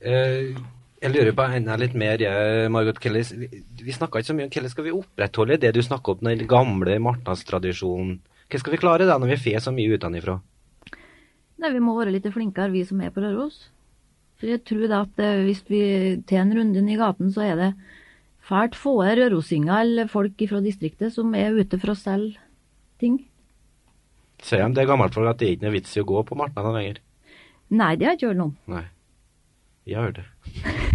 Eh, 0.00 0.54
jeg 1.02 1.12
lurer 1.12 1.34
på 1.36 1.46
enda 1.58 1.76
litt 1.80 1.94
mer, 1.98 2.22
jeg, 2.22 2.70
Margot 2.72 2.98
Kelly. 3.02 3.22
Vi, 3.36 3.62
vi 3.84 3.94
snakka 3.94 4.20
ikke 4.20 4.30
så 4.30 4.36
mye 4.36 4.48
om 4.48 4.52
hvordan 4.54 4.72
skal 4.72 4.86
vi 4.86 4.96
opprettholde 4.96 5.60
det 5.60 5.74
du 5.76 5.82
snakker 5.84 6.16
om, 6.16 6.24
den 6.24 6.48
gamle 6.48 6.98
martnadstradisjonen. 7.04 8.18
Hva 8.46 8.60
skal 8.62 8.76
vi 8.76 8.80
klare 8.80 9.08
da, 9.08 9.18
når 9.18 9.34
vi 9.34 9.40
får 9.44 9.64
så 9.66 9.74
mye 9.74 9.98
utenfra? 9.98 10.38
Nei, 11.56 11.72
Vi 11.72 11.80
må 11.82 11.96
være 11.98 12.12
litt 12.14 12.28
flinkere, 12.32 12.72
vi 12.72 12.84
som 12.84 13.00
er 13.00 13.12
på 13.12 13.24
Røros. 13.24 13.68
For 14.36 14.50
jeg 14.50 14.62
tror 14.68 14.92
at 14.92 15.22
eh, 15.24 15.44
hvis 15.46 15.62
vi 15.68 15.80
tar 16.28 16.44
en 16.44 16.52
runde 16.58 16.82
i 16.84 16.98
gaten, 17.00 17.30
så 17.32 17.44
er 17.46 17.56
det 17.60 17.70
fælt 18.46 18.76
få 18.78 18.98
rørosinger 19.02 19.80
eller 19.80 20.10
folk 20.12 20.44
fra 20.50 20.60
distriktet 20.62 21.14
som 21.14 21.32
er 21.34 21.56
ute 21.56 21.80
for 21.80 21.94
å 21.94 21.98
selge 21.98 22.36
ting. 23.00 23.18
Sier 24.44 24.66
de 24.68 24.76
det 24.76 24.84
er 24.84 24.90
gammelt 24.92 25.16
folk 25.16 25.32
at 25.32 25.40
det 25.40 25.48
er 25.48 25.56
ikke 25.56 25.66
noe 25.66 25.76
vits 25.78 25.96
i 25.96 26.02
å 26.04 26.08
gå 26.08 26.22
på 26.28 26.36
martnadene 26.38 26.76
lenger? 26.76 27.00
Nei, 27.72 27.94
det 27.96 28.06
har 28.06 28.14
jeg 28.14 28.20
ikke 28.20 28.30
hørt 28.34 28.42
noe 28.42 28.52
om. 28.52 28.58
Nei. 28.76 28.84
Jeg 29.88 29.96
har 29.98 30.10
hørt 30.10 30.20
det. 30.20 30.82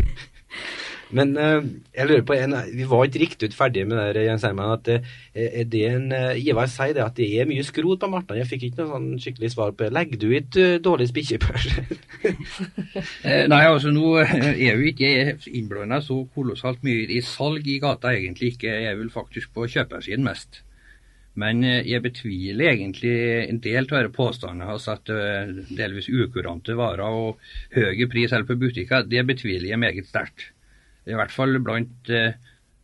Men 1.17 1.33
uh, 1.37 1.65
jeg 1.95 2.07
lurer 2.07 2.23
på 2.27 2.35
en, 2.37 2.55
Vi 2.71 2.87
var 2.87 3.05
ikke 3.07 3.21
riktig 3.23 3.51
ferdige 3.53 3.85
med 3.89 4.15
det, 4.15 4.25
Jens 4.25 4.45
Herman. 4.47 4.71
at 4.77 4.87
uh, 4.87 5.11
er 5.35 5.67
det 5.69 5.83
en, 5.89 6.07
uh, 6.11 6.39
Ivar 6.39 6.69
sier 6.71 6.95
det 6.95 7.03
at 7.03 7.17
det 7.17 7.27
er 7.39 7.49
mye 7.49 7.65
skrot 7.67 7.99
på 7.99 8.09
markene. 8.11 8.39
Jeg 8.41 8.51
fikk 8.51 8.65
ikke 8.69 8.81
noe 8.81 8.93
sånn 8.95 9.21
skikkelig 9.21 9.51
svar 9.53 9.75
på 9.75 9.85
det. 9.85 9.91
Legger 9.97 10.21
du 10.21 10.27
uh, 10.31 10.79
dårlig 10.83 11.11
spikkepølse? 11.11 11.85
Nei, 13.51 13.61
altså 13.65 13.91
nå 13.93 14.17
er 14.23 14.75
jo 14.75 14.89
ikke 14.91 15.37
innblanda 15.51 16.01
så 16.05 16.21
kolossalt 16.35 16.83
mye 16.87 17.07
i 17.11 17.21
salg 17.25 17.67
i 17.67 17.79
gata, 17.83 18.15
egentlig 18.15 18.55
ikke. 18.55 18.75
Jeg 18.87 18.99
vel 18.99 19.13
faktisk 19.13 19.53
på 19.55 19.69
kjøpersiden 19.71 20.27
mest. 20.27 20.63
Men 21.39 21.63
eh, 21.63 21.87
jeg 21.87 22.03
betviler 22.03 22.73
egentlig 22.73 23.13
en 23.47 23.61
del 23.63 23.85
av 23.85 24.01
disse 24.01 24.15
påstandene 24.15 24.67
hans 24.67 24.87
at 24.91 25.11
uh, 25.13 25.51
delvis 25.71 26.09
ukurante 26.11 26.75
varer 26.75 27.07
og 27.07 27.39
høy 27.75 28.07
pris 28.11 28.33
selv 28.33 28.49
på 28.49 28.59
butikker, 28.59 29.07
det 29.07 29.23
betviler 29.27 29.69
jeg 29.71 29.79
meget 29.79 30.09
sterkt. 30.09 30.49
I 31.09 31.17
hvert 31.17 31.33
fall 31.33 31.57
blant 31.63 32.11
uh, 32.13 32.33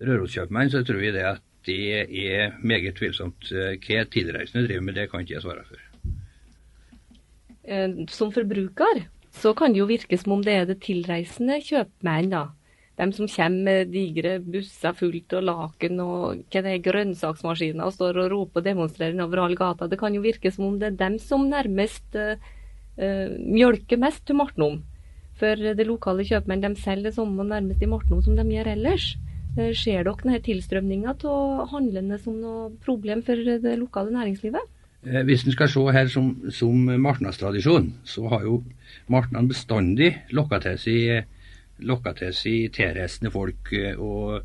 Røros-kjøpmenn 0.01 0.71
så 0.73 0.83
tror 0.85 1.01
vi 1.01 1.13
det 1.15 1.25
at 1.35 1.43
det 1.67 2.07
er 2.07 2.55
meget 2.63 2.97
tvilsomt. 2.97 3.51
Uh, 3.51 3.75
hva 3.83 4.05
tilreisende 4.09 4.65
driver 4.67 4.87
med, 4.87 4.97
det 4.97 5.09
kan 5.11 5.25
ikke 5.25 5.37
jeg 5.37 5.45
svare 5.45 5.67
for. 5.67 5.83
Som 8.13 8.31
forbruker 8.31 9.03
så 9.35 9.51
kan 9.57 9.73
det 9.73 9.81
jo 9.81 9.89
virke 9.89 10.17
som 10.17 10.37
om 10.37 10.43
det 10.45 10.53
er 10.55 10.69
det 10.69 10.79
tilreisende 10.85 11.59
kjøpmenn, 11.65 12.31
da 12.31 12.45
de 12.97 13.13
som 13.13 13.29
kommer 13.29 13.65
med 13.67 13.91
digre 13.93 14.37
busser 14.41 14.95
fullt 14.97 15.35
av 15.37 15.43
laken 15.45 15.99
og 16.01 16.39
hva 16.49 16.61
det 16.65 16.71
er, 16.71 16.83
grønnsaksmaskiner 16.85 17.85
og 17.85 17.93
står 17.93 18.23
og 18.23 18.31
roper 18.33 18.63
og 18.63 18.65
demonstrerer 18.65 19.19
over 19.21 19.43
all 19.43 19.57
gata. 19.57 19.89
Det 19.89 19.99
kan 20.01 20.15
jo 20.17 20.23
virke 20.23 20.51
som 20.53 20.65
om 20.71 20.79
det 20.81 20.89
er 20.89 21.01
dem 21.03 21.19
som 21.21 21.45
nærmest 21.49 22.17
uh, 22.17 22.39
mjølker 22.97 24.01
mest 24.01 24.25
til 24.25 24.39
Martnom. 24.39 24.81
For 25.37 25.59
det 25.77 25.85
lokale 25.85 26.25
kjøpmenn 26.25 26.63
de 26.63 26.73
selger 26.81 27.09
det 27.09 27.17
samme 27.17 27.45
nærmest 27.45 27.83
i 27.83 27.89
Martnom 27.89 28.23
som 28.25 28.37
de 28.37 28.45
gjør 28.55 28.71
ellers. 28.73 29.11
Uh, 29.57 29.71
ser 29.77 30.03
dere 30.05 30.17
denne 30.23 30.41
tilstrømninga 30.45 31.15
av 31.29 31.69
handlende 31.73 32.19
som 32.21 32.39
noe 32.41 32.71
problem 32.85 33.23
for 33.25 33.37
det 33.37 33.77
lokale 33.77 34.13
næringslivet? 34.15 34.73
Hvis 35.27 35.45
en 35.45 35.53
skal 35.53 35.69
se 35.71 35.81
her 35.93 36.09
som, 36.11 36.31
som 36.51 36.89
marknadstradisjon, 36.99 37.91
så 38.03 38.25
har 38.33 38.43
jo 38.43 38.57
marknadene 39.13 39.53
bestandig 39.53 40.09
lokka 40.35 40.59
til 40.65 40.79
seg 40.81 41.27
lokka 41.85 42.13
til 42.17 42.33
seg 42.33 42.73
tilreisende 42.75 43.31
folk. 43.33 43.71
Eh, 43.73 43.97
og 43.97 44.41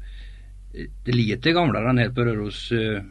det 0.72 1.16
lite 1.16 1.54
gamlerne 1.56 2.04
her 2.04 2.14
på 2.14 2.26
Røros, 2.26 2.70
eh, 2.72 3.02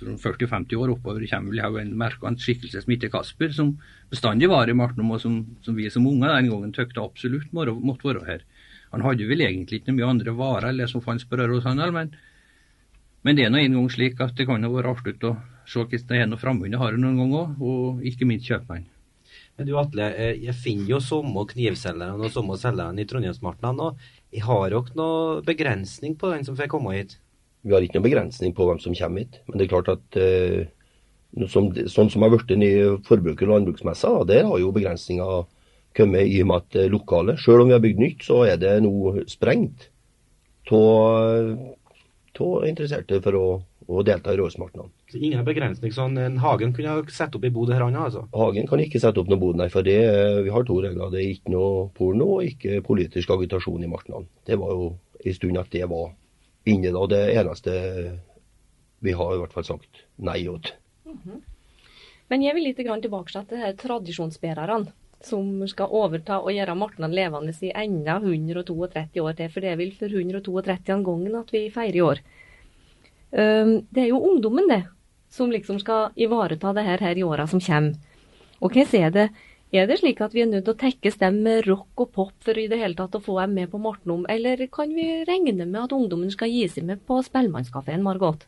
40-50 0.00 0.76
år 0.76 0.92
oppover 0.96 1.24
kommer 1.30 1.54
vel 1.54 1.80
en 1.80 1.96
merkant 1.98 2.40
skikkelse 2.40 2.82
som 2.82 2.92
heter 2.92 3.12
Kasper, 3.12 3.52
som 3.54 3.74
bestandig 4.10 4.50
var 4.50 4.68
i 4.68 4.76
Martnum, 4.76 5.12
og 5.14 5.20
som, 5.22 5.40
som, 5.62 5.76
vi 5.76 5.88
som 5.90 6.06
unger 6.06 6.34
den 6.34 6.50
gangen 6.50 6.74
tykte 6.74 7.02
absolutt 7.02 7.52
måtte 7.54 8.08
være 8.08 8.24
her. 8.26 8.44
Han 8.92 9.02
hadde 9.02 9.26
vel 9.26 9.42
egentlig 9.42 9.82
ikke 9.82 9.94
mye 9.96 10.10
andre 10.10 10.34
varer 10.36 10.70
eller 10.70 10.90
som 10.90 11.02
fantes 11.02 11.26
på 11.28 11.38
Røroshandel, 11.38 11.94
men, 11.94 12.14
men 13.22 13.36
det 13.38 13.46
er 13.46 13.54
nå 13.54 13.62
en 13.62 13.78
gang 13.78 13.90
slik 13.90 14.20
at 14.22 14.36
det 14.38 14.46
kan 14.50 14.62
være 14.62 14.94
avslutt 14.94 15.28
å 15.30 15.36
se 15.64 15.80
hvordan 15.80 16.08
det 16.10 16.20
er 16.20 16.28
noe 16.28 16.40
framundet 16.40 16.80
har 16.80 16.98
noen 17.00 17.22
gang 17.22 17.38
òg, 17.40 17.62
og 17.64 18.04
ikke 18.06 18.28
minst 18.28 18.50
kjøpmenn. 18.50 18.90
Men 19.54 19.68
du 19.68 19.76
Atle, 19.78 20.08
eh, 20.18 20.38
jeg 20.42 20.54
finner 20.58 20.96
jo 20.96 21.00
samme 21.02 21.44
knivselgerne 21.50 22.26
og 22.26 22.32
samme 22.34 22.56
selgerne 22.58 23.02
i 23.02 23.06
Trondheimsmartnene 23.08 23.88
og 23.88 24.06
Har 24.42 24.72
dere 24.72 24.96
noe 24.98 25.42
begrensning 25.46 26.16
på 26.18 26.32
den 26.32 26.42
som 26.46 26.56
får 26.58 26.66
komme 26.72 26.96
hit? 26.96 27.20
Vi 27.64 27.72
har 27.72 27.84
ikke 27.84 27.98
noen 27.98 28.08
begrensning 28.08 28.54
på 28.56 28.68
hvem 28.68 28.80
som 28.82 28.96
kommer 28.96 29.24
hit. 29.24 29.40
Men 29.48 29.58
det 29.58 29.66
er 29.66 29.72
klart 29.72 29.90
at 29.92 30.18
eh, 30.20 30.66
som, 31.50 31.70
sånn 31.90 32.10
som 32.12 32.22
har 32.22 32.32
blitt 32.34 32.52
i 32.54 32.74
forbruker- 33.08 33.48
og 33.48 33.56
landbruksmessa, 33.56 34.12
der 34.28 34.46
har 34.46 34.60
jo 34.60 34.72
begrensninga 34.74 35.44
kommet 35.96 36.30
i 36.30 36.42
og 36.42 36.50
med 36.50 36.62
at 36.62 36.90
lokalet, 36.90 37.40
selv 37.40 37.62
om 37.62 37.70
vi 37.70 37.76
har 37.76 37.82
bygd 37.82 38.02
nytt, 38.02 38.26
så 38.26 38.42
er 38.48 38.58
det 38.60 38.74
nå 38.82 39.14
sprengt 39.30 39.88
av 40.72 42.66
interesserte 42.66 43.20
for 43.22 43.38
å, 43.38 43.46
å, 43.86 44.02
delta 44.06 44.32
i 44.32 44.38
Råsmartnan. 44.40 44.90
Så 45.10 45.20
ingen 45.20 45.44
begrensning? 45.46 45.92
sånn 45.94 46.18
Hagen 46.42 46.72
kunne 46.74 46.96
sette 47.12 47.38
opp 47.38 47.46
i 47.46 47.52
bod 47.54 47.70
her, 47.74 47.84
altså? 47.86 48.24
Hagen 48.34 48.66
kan 48.70 48.82
ikke 48.82 49.02
sette 49.02 49.22
opp 49.22 49.30
noe 49.30 49.38
bod, 49.38 49.58
nei. 49.60 49.68
For 49.70 49.86
det, 49.86 50.00
vi 50.46 50.50
har 50.54 50.66
to 50.66 50.80
regler. 50.82 51.12
Det 51.12 51.20
er 51.20 51.30
ikke 51.36 51.54
noe 51.54 51.88
porno 51.94 52.40
og 52.40 52.48
ikke 52.48 52.82
politisk 52.86 53.30
agitasjon 53.36 53.86
i 53.86 53.90
martnene. 53.90 54.26
Det 54.46 54.58
var 54.58 54.74
jo 54.74 54.94
en 55.24 55.38
stund 55.38 55.60
at 55.60 55.70
det 55.74 55.86
var 55.90 56.10
inne 56.64 56.92
da. 56.94 57.06
Det 57.06 57.24
eneste 57.34 57.72
vi 59.04 59.12
har 59.12 59.34
i 59.34 59.40
hvert 59.42 59.52
fall 59.52 59.66
sagt 59.68 60.04
nei 60.16 60.42
til. 60.42 60.72
Mm 61.04 61.18
-hmm. 61.24 61.40
Men 62.28 62.42
jeg 62.42 62.54
vil 62.54 62.64
litt 62.64 62.76
tilbake 62.76 63.32
til 63.32 63.44
de 63.48 63.56
her 63.56 63.72
tradisjonsbærerne 63.72 64.92
som 65.24 65.68
skal 65.68 65.92
overta 65.92 66.40
og 66.40 66.52
gjøre 66.52 66.74
Martnan 66.74 67.14
levende 67.14 67.52
i 67.62 67.72
enda 67.74 68.16
132 68.16 69.22
år 69.22 69.32
til. 69.32 69.50
For 69.50 69.60
det 69.60 69.70
er 69.70 69.76
vel 69.76 69.92
for 69.92 70.06
132. 70.06 71.04
gangen 71.04 71.34
at 71.34 71.52
vi 71.52 71.70
feirer 71.70 71.96
i 71.96 72.00
år. 72.00 72.20
Det 73.30 74.02
er 74.02 74.08
jo 74.08 74.20
ungdommen, 74.20 74.68
det, 74.68 74.84
som 75.28 75.50
liksom 75.50 75.80
skal 75.82 76.12
ivareta 76.16 76.72
det 76.72 76.84
her, 76.84 76.98
her 76.98 77.18
i 77.18 77.22
åra 77.26 77.46
som 77.46 77.60
kommer. 77.60 77.94
Og 78.60 78.72
hva 78.72 78.84
er 78.94 79.10
det? 79.10 79.28
Er 79.74 79.88
det 79.90 79.96
slik 79.98 80.20
at 80.22 80.34
vi 80.36 80.44
er 80.44 80.46
nødt 80.46 80.68
til 80.68 80.76
å 80.76 80.78
tekkes 80.78 81.16
dem 81.18 81.40
med 81.42 81.64
rock 81.66 82.04
og 82.04 82.12
pop 82.14 82.34
for 82.46 82.58
i 82.60 82.68
det 82.70 82.78
hele 82.78 82.94
tatt 82.94 83.16
å 83.18 83.20
få 83.22 83.40
dem 83.40 83.56
med 83.58 83.72
på 83.72 83.80
Mortenom, 83.82 84.22
eller 84.30 84.60
kan 84.70 84.92
vi 84.94 85.24
regne 85.26 85.66
med 85.66 85.80
at 85.80 85.94
ungdommen 85.96 86.30
skal 86.30 86.52
gi 86.52 86.68
seg 86.70 86.86
med 86.86 87.00
på 87.08 87.18
Spellemannskafeen, 87.26 88.04
Margot? 88.04 88.44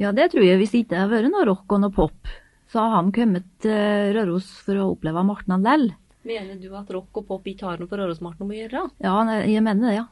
Ja, 0.00 0.10
det 0.10 0.32
tror 0.32 0.42
jeg. 0.42 0.58
Hvis 0.58 0.74
ikke 0.74 0.96
det 0.96 0.98
har 0.98 1.12
vært 1.12 1.30
noe 1.30 1.46
rock 1.46 1.76
og 1.76 1.84
noe 1.84 1.94
pop, 1.94 2.32
så 2.72 2.82
har 2.82 2.96
han 2.96 3.12
kommet 3.14 3.46
til 3.62 4.16
Røros 4.16 4.48
for 4.66 4.80
å 4.82 4.88
oppleve 4.96 5.22
Morten 5.28 5.54
likevel. 5.54 5.92
Mener 6.26 6.58
du 6.58 6.74
at 6.78 6.90
rock 6.94 7.22
og 7.22 7.28
pop 7.28 7.46
ikke 7.50 7.68
har 7.68 7.78
noe 7.78 7.90
på 7.90 7.98
Rørosmartnan 7.98 8.50
å 8.50 8.58
gjøre? 8.58 8.82
Ja, 9.02 9.14
jeg 9.46 9.62
mener 9.62 9.88
det, 9.88 9.94
ja. 10.00 10.04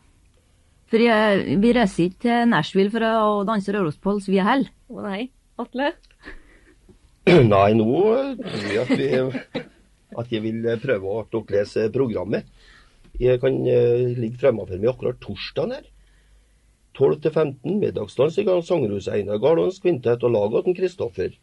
For 0.91 1.03
jeg, 1.03 1.59
vi 1.63 1.75
reiser 1.75 2.07
ikke 2.07 2.23
til 2.29 2.49
Nashville 2.51 2.95
for 2.95 3.07
å 3.07 3.43
danse 3.51 3.75
Rørospols, 3.75 4.31
vi 4.31 4.39
heller. 4.43 4.71
Å 4.91 5.07
nei. 5.07 5.29
Atle? 5.59 5.91
Nei, 7.51 7.69
nå 7.79 7.91
tror 8.41 8.71
jeg 8.71 8.81
at, 8.81 8.95
vi, 8.99 9.63
at 10.19 10.33
jeg 10.33 10.43
vil 10.45 10.67
prøve 10.83 11.17
å 11.21 11.45
lese 11.51 11.89
programmet. 11.95 12.49
Jeg 13.21 13.41
kan 13.43 13.57
uh, 13.67 14.07
ligge 14.17 14.41
fremme 14.41 14.65
for 14.67 14.81
meg 14.81 14.93
akkurat 14.93 15.21
torsdagen 15.23 15.77
her. 15.77 15.89
12-15, 16.99 17.79
middagsdans 17.81 18.39
i 18.41 18.45
gang 18.45 18.65
Sangerhus 18.67 19.07
Einar 19.09 19.39
Garlåns 19.41 19.79
kvintett 19.81 20.25
og 20.27 20.35
laget 20.35 20.67
til 20.67 20.77
Kristoffer. 20.81 21.37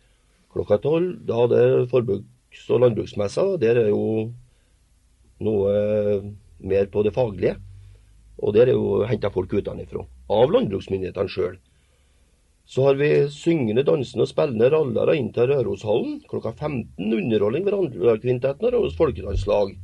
Klokka 0.54 0.78
12 0.84 1.08
da 1.28 1.46
det 1.52 1.62
er 1.64 1.88
forbruks- 1.92 2.68
og 2.74 2.84
landbruksmessa. 2.84 3.46
Der 3.62 3.80
er 3.84 3.90
jo 3.94 4.34
noe 5.44 5.72
uh, 5.72 6.28
mer 6.60 6.92
på 6.92 7.06
det 7.06 7.16
faglige. 7.16 7.58
Og 8.38 8.54
der 8.54 8.70
er 8.70 8.78
jo 8.78 9.06
henta 9.10 9.32
folk 9.34 9.54
utenfra. 9.54 10.04
Av 10.30 10.52
landbruksmyndighetene 10.54 11.32
sjøl. 11.32 11.58
Så 12.68 12.84
har 12.84 13.00
vi 13.00 13.10
syngende, 13.32 13.86
dansende 13.88 14.26
og 14.26 14.32
spillende 14.32 14.68
rallere 14.74 15.16
inn 15.16 15.32
til 15.36 15.48
Røroshallen. 15.54 16.20
Klokka 16.28 16.52
15 16.52 17.14
underholdning 17.16 17.66
ved 17.66 17.78
Randkvintetten 17.78 18.68
og 18.68 18.74
Røros 18.76 18.98
folkedanslag. 19.00 19.76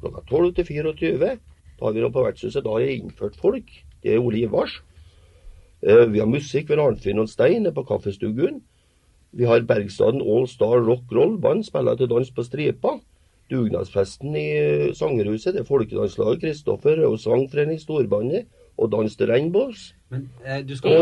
Klokka 0.00 0.22
12 0.30 0.52
til 0.60 0.68
24 0.70 1.38
da 1.78 1.86
har 1.86 1.92
vi 1.94 2.10
på 2.10 2.24
vertshuset. 2.24 2.64
Da 2.64 2.78
jeg 2.82 2.98
innført 2.98 3.36
folk. 3.38 3.68
Det 4.02 4.14
er 4.14 4.22
Ole 4.22 4.42
Ivars. 4.42 4.80
Eh, 5.82 6.06
vi 6.10 6.18
har 6.18 6.26
musikk 6.26 6.70
ved 6.70 6.82
Arnfinn 6.82 7.22
og 7.22 7.28
Stein 7.30 7.68
på 7.74 7.84
Kaffestuguen. 7.86 8.62
Vi 9.30 9.44
har 9.46 9.62
Bergstaden 9.62 10.22
All 10.22 10.48
Star 10.48 10.82
Rock 10.82 11.12
Roll 11.12 11.38
Band 11.38 11.62
spiller 11.64 11.94
til 11.94 12.10
dans 12.10 12.30
på 12.30 12.42
stripa. 12.42 12.98
Dugnadsfesten 13.50 14.34
i 14.36 14.92
Sangerhuset, 14.92 15.54
det 15.54 15.62
er 15.62 15.68
folkedanslaget 15.68 16.42
Kristoffer 16.42 16.98
og 17.06 17.18
Sangforening 17.20 17.80
Storbandet 17.80 18.44
og 18.76 18.90
Dans 18.92 19.16
til 19.16 19.30
Rainbows. 19.30 19.94
Men 20.08 20.24
eh, 20.44 20.62
du 20.64 20.72
skal 20.76 20.94
jo 20.94 21.00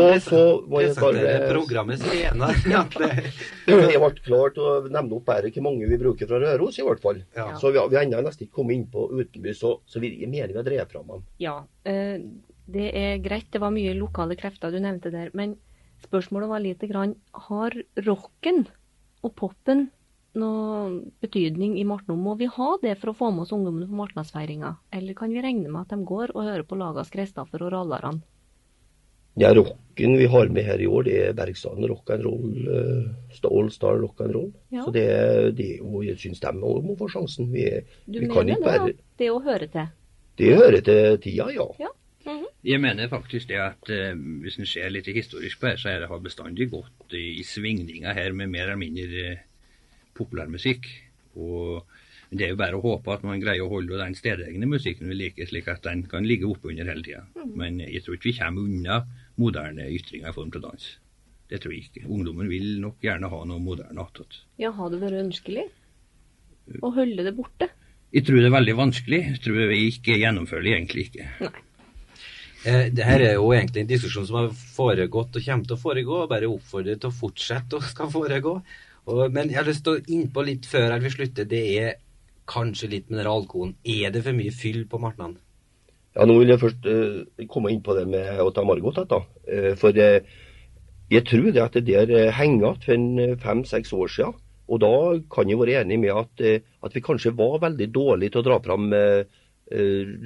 presentere 0.67 1.47
programmet 1.47 2.01
senere. 2.01 2.55
jeg 3.67 4.01
ble 4.03 4.09
klar 4.19 4.51
til 4.55 4.65
å 4.65 4.73
nevne 4.89 5.19
opp 5.19 5.31
her 5.31 5.47
hvor 5.47 5.65
mange 5.69 5.87
vi 5.87 5.99
bruker 6.01 6.29
fra 6.29 6.41
Røros, 6.43 6.79
i 6.81 6.85
hvert 6.87 7.03
fall. 7.03 7.21
Ja. 7.37 7.53
Så 7.59 7.71
vi 7.71 7.79
har, 7.79 7.87
vi 7.91 7.99
har 7.99 8.07
ennå 8.07 8.19
nesten 8.25 8.47
ikke 8.47 8.59
kommet 8.59 8.75
inn 8.75 8.87
på 8.91 9.07
utenby, 9.13 9.55
så, 9.55 9.77
så 9.87 10.03
vi, 10.03 10.11
mener 10.25 10.51
vi 10.51 10.59
har 10.59 10.67
drevet 10.67 10.91
fram 10.91 11.07
dem. 11.13 11.23
Ja, 11.43 11.61
eh, 11.87 12.19
det 12.67 12.89
er 12.99 13.23
greit. 13.23 13.47
Det 13.53 13.63
var 13.63 13.71
mye 13.75 13.95
lokale 13.95 14.35
krefter 14.39 14.75
du 14.75 14.81
nevnte 14.83 15.13
der. 15.13 15.31
Men 15.37 15.55
spørsmålet 16.03 16.51
var 16.51 16.61
lite 16.61 16.89
grann 16.91 17.15
Har 17.47 17.73
rocken 18.05 18.67
og 19.25 19.31
popen 19.39 19.87
noe 20.37 20.99
betydning 21.23 21.77
i 21.79 21.85
Martnom? 21.87 22.19
Må 22.21 22.35
vi 22.37 22.51
ha 22.51 22.71
det 22.83 22.97
for 22.99 23.13
å 23.13 23.17
få 23.17 23.31
med 23.31 23.47
oss 23.47 23.55
ungdommene 23.55 23.87
på 23.89 23.97
martnadsfeiringa? 23.97 24.75
Eller 24.93 25.15
kan 25.17 25.31
vi 25.31 25.41
regne 25.41 25.71
med 25.71 25.85
at 25.85 25.95
de 25.95 26.03
går 26.05 26.35
og 26.35 26.43
hører 26.43 26.67
på 26.67 26.77
Lagas 26.77 27.09
Kristoffer 27.13 27.63
og 27.63 27.73
Rallerne? 27.73 28.21
Ja, 29.37 29.53
rocken 29.53 30.17
vi 30.17 30.25
har 30.25 30.49
med 30.49 30.65
her 30.65 30.81
i 30.81 30.87
år, 30.87 31.03
det 31.05 31.17
er 31.27 31.35
Bergstaden 31.37 31.85
rock 31.89 32.09
and 32.13 32.25
roll. 32.25 32.55
Uh, 32.65 33.51
All 33.51 33.69
Star 33.71 33.99
rock 34.01 34.21
and 34.21 34.33
roll. 34.35 34.49
Ja. 34.73 34.83
Så 34.85 34.93
det, 34.95 35.05
det 35.57 35.69
jo, 35.77 36.01
jeg 36.05 36.17
syns 36.17 36.41
de 36.41 36.53
må 36.57 36.95
få 36.97 37.09
sjansen. 37.11 37.51
Vi, 37.53 37.67
du 38.05 38.19
vi 38.19 38.27
mener 38.27 38.55
det, 38.55 38.63
bare... 38.65 38.95
det 39.21 39.29
å 39.33 39.39
høre 39.45 39.69
til? 39.73 39.93
Det 40.37 40.51
hører 40.57 40.81
til 40.85 41.21
tida, 41.21 41.49
ja. 41.53 41.67
ja. 41.79 41.93
Mm 42.25 42.39
-hmm. 42.39 42.49
Jeg 42.63 42.81
mener 42.81 43.07
faktisk 43.07 43.47
det 43.49 43.59
at 43.61 43.89
uh, 43.89 44.17
hvis 44.41 44.59
en 44.59 44.65
ser 44.65 44.89
litt 44.89 45.07
historisk 45.07 45.59
på 45.59 45.67
det, 45.67 45.79
så 45.79 45.89
er 45.89 45.99
det 45.99 46.23
bestandig 46.23 46.69
gått 46.71 47.13
i, 47.13 47.39
i 47.39 47.43
svingninger 47.43 48.13
her 48.13 48.33
med 48.33 48.47
mer 48.47 48.63
eller 48.63 48.75
mindre 48.75 49.31
uh, 49.31 49.37
populærmusikk. 50.15 50.85
Og 51.35 51.85
det 52.29 52.43
er 52.43 52.51
jo 52.51 52.59
bare 52.59 52.75
å 52.75 52.83
håpe 52.83 53.13
at 53.13 53.23
man 53.23 53.39
greier 53.39 53.63
å 53.63 53.71
holde 53.71 53.99
den 54.01 54.15
stedegne 54.17 54.67
musikken 54.67 55.07
vi 55.11 55.15
liker, 55.21 55.47
slik 55.47 55.69
at 55.71 55.85
den 55.87 56.03
kan 56.11 56.27
ligge 56.27 56.49
oppunder 56.49 56.89
hele 56.89 57.05
tida. 57.05 57.23
Mm. 57.37 57.51
Men 57.59 57.81
jeg 57.85 58.03
tror 58.03 58.17
ikke 58.17 58.29
vi 58.29 58.37
kommer 58.39 58.67
unna 58.67 59.01
moderne 59.39 59.87
ytringer 59.95 60.33
i 60.33 60.35
form 60.35 60.51
av 60.57 60.65
dans. 60.65 60.87
Det 61.47 61.61
tror 61.63 61.73
jeg 61.73 61.87
ikke. 61.87 62.07
Ungdommen 62.11 62.49
vil 62.51 62.81
nok 62.83 63.03
gjerne 63.03 63.29
ha 63.31 63.43
noe 63.47 63.63
moderne 63.63 64.03
attåt. 64.03 64.41
Ja, 64.59 64.73
har 64.75 64.91
det 64.91 64.99
vært 65.03 65.21
ønskelig 65.21 65.69
å 66.83 66.91
holde 66.91 67.23
det 67.23 67.35
borte? 67.37 67.69
Jeg 68.11 68.27
tror 68.27 68.41
det 68.41 68.49
er 68.49 68.57
veldig 68.57 68.75
vanskelig. 68.75 69.21
Jeg 69.31 69.39
tror 69.45 69.61
vi 69.71 69.79
ikke 69.87 70.19
gjennomfører 70.19 70.67
det 70.67 70.75
egentlig 70.75 71.07
ikke. 71.07 71.29
Nei. 71.47 71.63
Eh, 72.67 72.87
det 72.91 73.05
her 73.05 73.21
er 73.21 73.35
jo 73.37 73.51
egentlig 73.53 73.83
en 73.83 73.89
diskusjon 73.91 74.25
som 74.27 74.39
har 74.41 74.47
foregått 74.51 75.37
og 75.37 75.45
kommer 75.45 75.67
til 75.69 75.77
å 75.77 75.79
foregå. 75.79 76.15
og 76.23 76.31
Bare 76.31 76.49
oppfordrer 76.51 76.99
til 76.99 77.11
å 77.11 77.15
fortsette 77.15 77.77
å 77.77 77.85
skal 77.85 78.11
foregå. 78.11 78.57
Og, 79.07 79.21
men 79.31 79.51
jeg 79.53 79.61
har 79.61 79.67
lyst 79.69 79.85
til 79.85 79.95
å 79.95 80.03
innpå 80.03 80.43
litt 80.43 80.67
før 80.67 80.97
vi 80.99 81.11
slutter 81.13 81.45
slutte. 81.45 81.47
Det 81.47 81.63
er 81.79 81.95
kanskje 82.49 82.89
litt 82.95 83.11
mineralkorn. 83.11 83.75
Er 83.83 84.11
det 84.13 84.23
for 84.25 84.33
mye 84.37 84.53
fyll 84.55 84.85
på 84.89 84.99
martnene? 85.03 85.37
Ja, 86.17 86.25
Nå 86.25 86.33
vil 86.39 86.49
jeg 86.49 86.61
først 86.63 86.81
uh, 86.89 87.45
komme 87.51 87.69
inn 87.73 87.83
på 87.85 87.93
det 87.97 88.07
med 88.09 88.39
å 88.41 88.49
ta 88.55 88.63
Margot. 88.65 88.97
Da. 89.09 89.19
Uh, 89.45 89.73
for 89.77 89.91
uh, 89.93 90.19
jeg 91.13 91.23
tror 91.29 91.51
det 91.53 91.63
at 91.63 91.75
det 91.77 91.85
der 91.91 92.31
henger 92.35 92.73
igjen 92.81 93.07
for 93.21 93.43
fem-seks 93.45 93.93
år 93.95 94.09
siden. 94.11 94.33
Og 94.67 94.77
da 94.83 94.95
kan 95.31 95.47
jeg 95.47 95.59
være 95.61 95.81
enig 95.85 95.97
med 96.01 96.11
at, 96.11 96.33
at 96.83 96.91
vi 96.91 96.99
kanskje 96.99 97.37
var 97.39 97.63
veldig 97.63 97.87
dårlige 97.95 98.33
til 98.33 98.41
å 98.41 98.47
dra 98.49 98.57
fram 98.59 98.91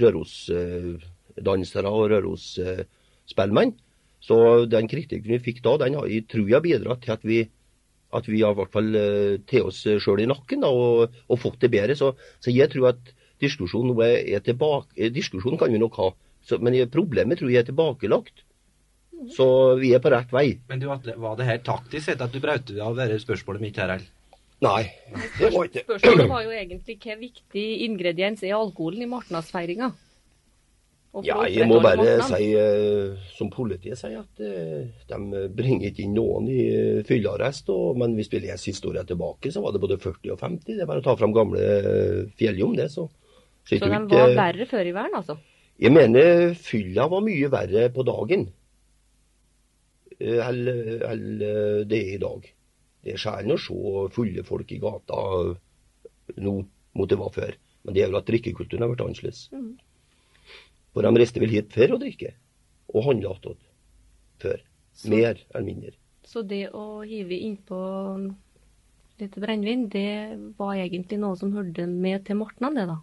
Røros-dansere 0.02 1.90
og 1.94 2.10
Røros-spellemenn. 2.10 3.76
Så 4.26 4.66
den 4.66 4.90
kritikken 4.90 5.30
vi 5.36 5.40
fikk 5.46 5.62
da, 5.62 5.76
den 5.84 5.94
har 6.00 6.10
jeg 6.10 6.26
tror 6.34 6.50
jeg 6.50 6.66
bidratt 6.66 7.06
til 7.06 7.14
at 7.14 7.24
vi, 7.30 7.40
at 8.14 8.28
vi 8.28 8.44
har 8.44 8.54
i 8.54 8.60
hvert 8.60 8.74
fall 8.74 8.92
til 9.50 9.68
oss 9.70 9.82
sjøl 10.04 10.24
i 10.24 10.30
nakken 10.30 10.64
da, 10.66 10.70
og, 10.70 11.18
og, 11.28 11.40
fått 11.42 11.62
det 11.64 11.72
bedre. 11.74 11.98
Så, 11.98 12.14
så 12.44 12.54
jeg 12.54 12.72
tror 12.74 12.92
at 12.92 13.12
diskusjonen 13.42 13.98
er 14.06 14.44
tilbake, 14.46 14.94
eh, 14.98 15.12
diskusjonen 15.14 15.60
kan 15.60 15.74
vi 15.74 15.82
nok 15.82 16.00
ha, 16.02 16.12
så, 16.46 16.60
men 16.62 16.78
problemet 16.94 17.42
tror 17.42 17.52
jeg 17.52 17.64
er 17.64 17.70
tilbakelagt. 17.70 18.46
Så 19.36 19.46
vi 19.78 19.92
er 19.94 20.02
på 20.02 20.10
rett 20.10 20.32
vei. 20.34 20.48
Men 20.70 20.82
du, 20.82 20.88
Var 20.90 21.36
det 21.38 21.46
her 21.46 21.60
taktisk 21.62 22.08
sett 22.08 22.22
at 22.26 22.34
du 22.34 22.40
brøt 22.42 22.72
av 22.82 22.98
dette 22.98 23.20
spørsmålet 23.22 23.62
mitt 23.62 23.78
her? 23.78 24.00
Nei, 24.62 24.82
det 25.38 25.50
var 25.54 25.68
ikke 25.68 25.84
Spørsmålet 25.86 26.30
var 26.30 26.46
jo 26.46 26.54
egentlig 26.54 26.98
hva 27.02 27.18
viktig 27.18 27.66
ingrediens 27.86 28.42
er 28.46 28.58
alkoholen 28.58 29.06
i 29.06 29.10
martnadsfeiringa? 29.10 29.92
Ja, 31.28 31.42
jeg 31.52 31.68
må 31.68 31.82
bare 31.84 32.22
si, 32.24 32.54
uh, 32.56 33.18
som 33.36 33.50
politiet 33.52 34.00
sier, 34.00 34.22
at 34.22 34.40
uh, 34.40 34.86
de 35.10 35.42
bringer 35.52 35.90
ikke 35.90 36.06
inn 36.06 36.14
noen 36.16 36.48
i 36.48 36.62
uh, 36.72 37.02
fyllearrest. 37.08 37.68
Men 38.00 38.16
hvis 38.16 38.32
vi 38.32 38.40
leser 38.46 38.72
historien 38.72 39.08
tilbake, 39.08 39.52
så 39.52 39.64
var 39.64 39.76
det 39.76 39.82
både 39.84 40.00
40 40.00 40.32
og 40.32 40.40
50. 40.40 40.70
Det 40.70 40.86
er 40.86 40.88
bare 40.88 41.04
å 41.04 41.08
ta 41.10 41.18
fram 41.20 41.36
gamle 41.36 41.66
Fjelljom, 42.40 42.78
det. 42.80 42.88
Så, 42.94 43.10
så, 43.68 43.76
så 43.76 43.92
de 43.92 44.00
var 44.14 44.38
verre 44.40 44.70
før 44.72 44.88
i 44.88 44.96
verden, 44.96 45.20
altså? 45.20 45.36
Jeg 45.82 45.92
mener 45.98 46.56
fylla 46.56 47.10
var 47.12 47.24
mye 47.26 47.52
verre 47.52 47.88
på 47.92 48.08
dagen 48.08 48.48
enn 50.22 50.66
det 51.90 51.98
er 51.98 52.12
i 52.14 52.20
dag. 52.22 52.44
Det 53.02 53.16
er 53.16 53.22
sjelden 53.22 53.56
å 53.56 53.62
se 53.62 54.04
fulle 54.14 54.44
folk 54.46 54.70
i 54.70 54.78
gata 54.78 55.22
nå 56.46 56.54
mot 56.94 57.10
det 57.10 57.18
var 57.18 57.32
før. 57.34 57.56
Men 57.82 57.96
det 57.96 58.04
er 58.04 58.12
jo 58.14 58.20
at 58.20 58.28
drikkekulturen 58.30 58.86
har 58.86 58.92
vært 58.92 59.02
annerledes. 59.08 59.48
Mm. 59.56 59.72
For 60.92 61.08
de 61.08 61.22
reiste 61.22 61.42
vel 61.42 61.54
hit 61.54 61.72
før 61.74 61.96
å 61.96 62.02
drikke, 62.02 62.34
og 62.92 63.06
handla 63.08 63.36
attåt 63.36 63.62
før. 64.44 64.60
Så, 64.92 65.08
Mer 65.14 65.38
eller 65.54 65.68
mindre. 65.68 65.94
Så 66.28 66.44
det 66.44 66.66
å 66.76 67.02
hive 67.08 67.38
innpå 67.48 67.80
litt 69.22 69.38
brennevin, 69.40 69.88
det 69.94 70.36
var 70.60 70.76
egentlig 70.76 71.22
noe 71.22 71.38
som 71.40 71.54
hørte 71.56 71.88
med 71.88 72.26
til 72.28 72.40
Martnan, 72.42 72.78
det 72.78 72.88
da? 72.90 73.00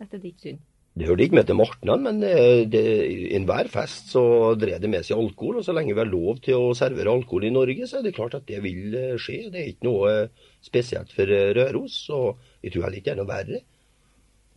Etter 0.00 0.22
ditt 0.22 0.40
syn? 0.40 0.60
Det 0.98 1.06
hørte 1.06 1.22
ikke 1.22 1.36
med 1.38 1.46
til 1.46 1.56
Martnan, 1.56 2.02
men 2.02 2.22
i 2.26 3.30
enhver 3.36 3.68
fest 3.70 4.10
så 4.10 4.22
drev 4.58 4.80
det 4.82 4.90
med 4.90 5.06
seg 5.06 5.20
alkohol. 5.20 5.60
Og 5.60 5.66
så 5.66 5.74
lenge 5.76 5.94
vi 5.94 6.02
har 6.02 6.10
lov 6.10 6.40
til 6.44 6.58
å 6.58 6.72
servere 6.76 7.12
alkohol 7.14 7.46
i 7.46 7.52
Norge, 7.54 7.86
så 7.86 8.00
er 8.00 8.08
det 8.08 8.16
klart 8.16 8.34
at 8.36 8.48
det 8.48 8.58
vil 8.64 8.96
eh, 8.98 9.14
skje. 9.20 9.44
Det 9.52 9.60
er 9.60 9.70
ikke 9.70 9.86
noe 9.86 10.14
spesielt 10.66 11.14
for 11.14 11.30
eh, 11.30 11.52
Røros, 11.56 12.02
og 12.16 12.42
jeg 12.64 12.74
tror 12.74 12.88
heller 12.88 12.98
ikke 12.98 13.12
det 13.12 13.14
er 13.14 13.20
noe 13.22 13.30
verre. 13.30 13.62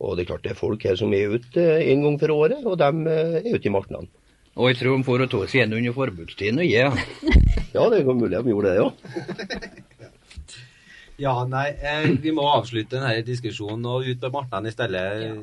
Og 0.04 0.16
det 0.16 0.24
er 0.24 0.30
klart 0.32 0.44
det 0.44 0.52
er 0.52 0.58
folk 0.58 0.84
her 0.84 0.98
som 1.00 1.14
er 1.16 1.32
ute 1.32 1.62
eh, 1.62 1.88
en 1.92 2.04
gang 2.04 2.20
for 2.20 2.34
året, 2.34 2.60
og 2.68 2.78
de 2.80 2.90
eh, 3.10 3.40
er 3.40 3.56
ute 3.56 3.70
i 3.70 3.74
markene. 3.74 4.06
Og 4.54 4.70
jeg 4.70 4.78
tror 4.78 4.94
de 4.94 5.06
får 5.08 5.24
ta 5.26 5.40
seg 5.48 5.58
igjen 5.58 5.74
under 5.80 5.96
forbudstiden 5.96 6.62
og 6.62 6.68
gi. 6.68 6.78
Ja. 6.78 6.92
ja, 7.76 7.88
det 7.90 8.00
er 8.02 8.12
mulig 8.12 8.36
de 8.36 8.54
gjorde 8.54 8.70
det, 8.70 8.78
ja. 8.78 9.82
ja, 11.26 11.34
nei, 11.50 11.66
eh, 11.74 12.08
vi 12.22 12.34
må 12.36 12.46
avslutte 12.52 13.00
denne 13.00 13.26
diskusjonen 13.26 13.90
og 13.90 14.06
ut 14.06 14.22
på 14.22 14.32
markene 14.34 14.70
i 14.70 14.76
stedet. 14.76 15.04
Ja. 15.24 15.36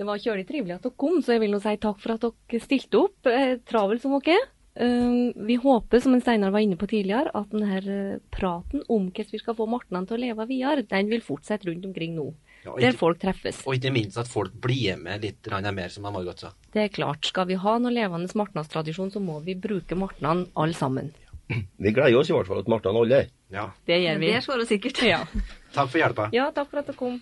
Det 0.00 0.06
var 0.08 0.20
kjølig 0.20 0.46
trivelig 0.48 0.78
at 0.78 0.86
dere 0.86 0.96
kom, 0.96 1.18
så 1.20 1.34
jeg 1.34 1.42
vil 1.42 1.52
nå 1.52 1.60
si 1.60 1.76
takk 1.80 1.98
for 2.00 2.16
at 2.16 2.22
dere 2.24 2.64
stilte 2.64 3.02
opp. 3.02 3.28
Eh, 3.28 3.58
travel 3.68 4.00
som 4.00 4.16
dere 4.16 4.38
er. 4.38 4.48
Uh, 4.80 5.34
vi 5.44 5.56
håper, 5.60 6.00
som 6.00 6.14
en 6.14 6.22
Steinar 6.22 6.52
var 6.54 6.62
inne 6.62 6.76
på 6.78 6.86
tidligere, 6.88 7.32
at 7.36 7.50
denne 7.50 8.20
praten 8.32 8.84
om 8.86 9.08
hvordan 9.10 9.32
vi 9.34 9.40
skal 9.42 9.56
få 9.58 9.66
markene 9.68 10.06
til 10.06 10.16
å 10.16 10.20
leve 10.22 10.46
videre, 10.48 10.86
den 10.88 11.10
vil 11.10 11.24
fortsette 11.26 11.68
rundt 11.68 11.84
omkring 11.88 12.14
nå. 12.16 12.28
Ja, 12.64 12.74
der 12.76 12.96
folk 12.98 13.20
treffes. 13.22 13.62
Og 13.64 13.78
ikke 13.78 13.92
minst 13.94 14.18
at 14.20 14.28
folk 14.28 14.52
blir 14.60 14.98
med 15.00 15.24
litt 15.24 15.48
mer, 15.48 15.88
som 15.88 16.04
Margot 16.04 16.42
sa. 16.42 16.52
Det 16.72 16.82
er 16.82 16.92
klart. 16.92 17.24
Skal 17.24 17.48
vi 17.48 17.56
ha 17.56 17.78
noe 17.78 17.92
levende 17.94 18.28
martnadstradisjon, 18.36 19.10
så 19.10 19.20
må 19.20 19.40
vi 19.40 19.54
bruke 19.56 19.96
martnene 19.96 20.50
alle 20.54 20.76
sammen. 20.76 21.10
Vi 21.50 21.90
gleder 21.90 22.20
oss 22.20 22.30
i 22.30 22.34
hvert 22.36 22.46
fall 22.46 22.62
til 22.62 22.70
martnene 22.70 23.02
alle. 23.02 23.24
Ja. 23.50 23.70
Det 23.86 23.98
gjør 24.02 24.20
vi. 24.20 24.30
Det 24.34 24.44
skal 24.44 24.60
du 24.60 24.68
sikkert. 24.68 25.02
Ja. 25.02 25.24
takk 25.76 25.90
for 25.90 25.98
hjelpa. 26.02 26.28
Ja, 26.36 26.50
takk 26.54 26.70
for 26.70 26.82
at 26.82 26.92
du 26.92 26.96
kom. 26.98 27.18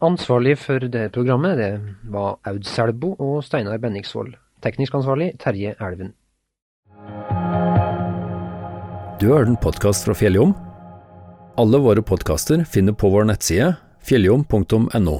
Ansvarlig 0.00 0.54
for 0.56 0.80
det 0.80 1.10
programmet 1.12 1.58
det 1.60 1.72
var 2.08 2.38
Aud 2.48 2.64
Selbo 2.64 3.12
og 3.20 3.42
Steinar 3.44 3.80
Benningsvold. 3.82 4.32
Teknisk 4.64 4.96
ansvarlig 4.96 5.34
Terje 5.40 5.74
Elven. 5.80 6.14
Du 9.20 9.28
har 9.28 9.42
hørt 9.42 9.52
en 9.52 9.60
podkast 9.60 10.08
fra 10.08 10.16
Fjelljom? 10.16 10.54
Alle 11.58 11.78
våre 11.78 12.02
podkaster 12.02 12.64
finner 12.64 12.92
på 12.92 13.10
vår 13.10 13.24
nettside 13.26 13.74
fjelljom.no. 14.06 15.16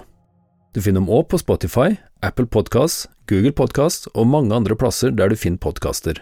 Du 0.71 0.79
finner 0.79 1.01
dem 1.01 1.11
òg 1.11 1.27
på 1.33 1.41
Spotify, 1.43 1.97
Apple 2.23 2.47
Podkast, 2.47 3.09
Google 3.27 3.53
Podkast 3.53 4.07
og 4.15 4.29
mange 4.31 4.55
andre 4.55 4.77
plasser 4.79 5.11
der 5.11 5.33
du 5.33 5.37
finner 5.37 5.59
podkaster. 5.59 6.21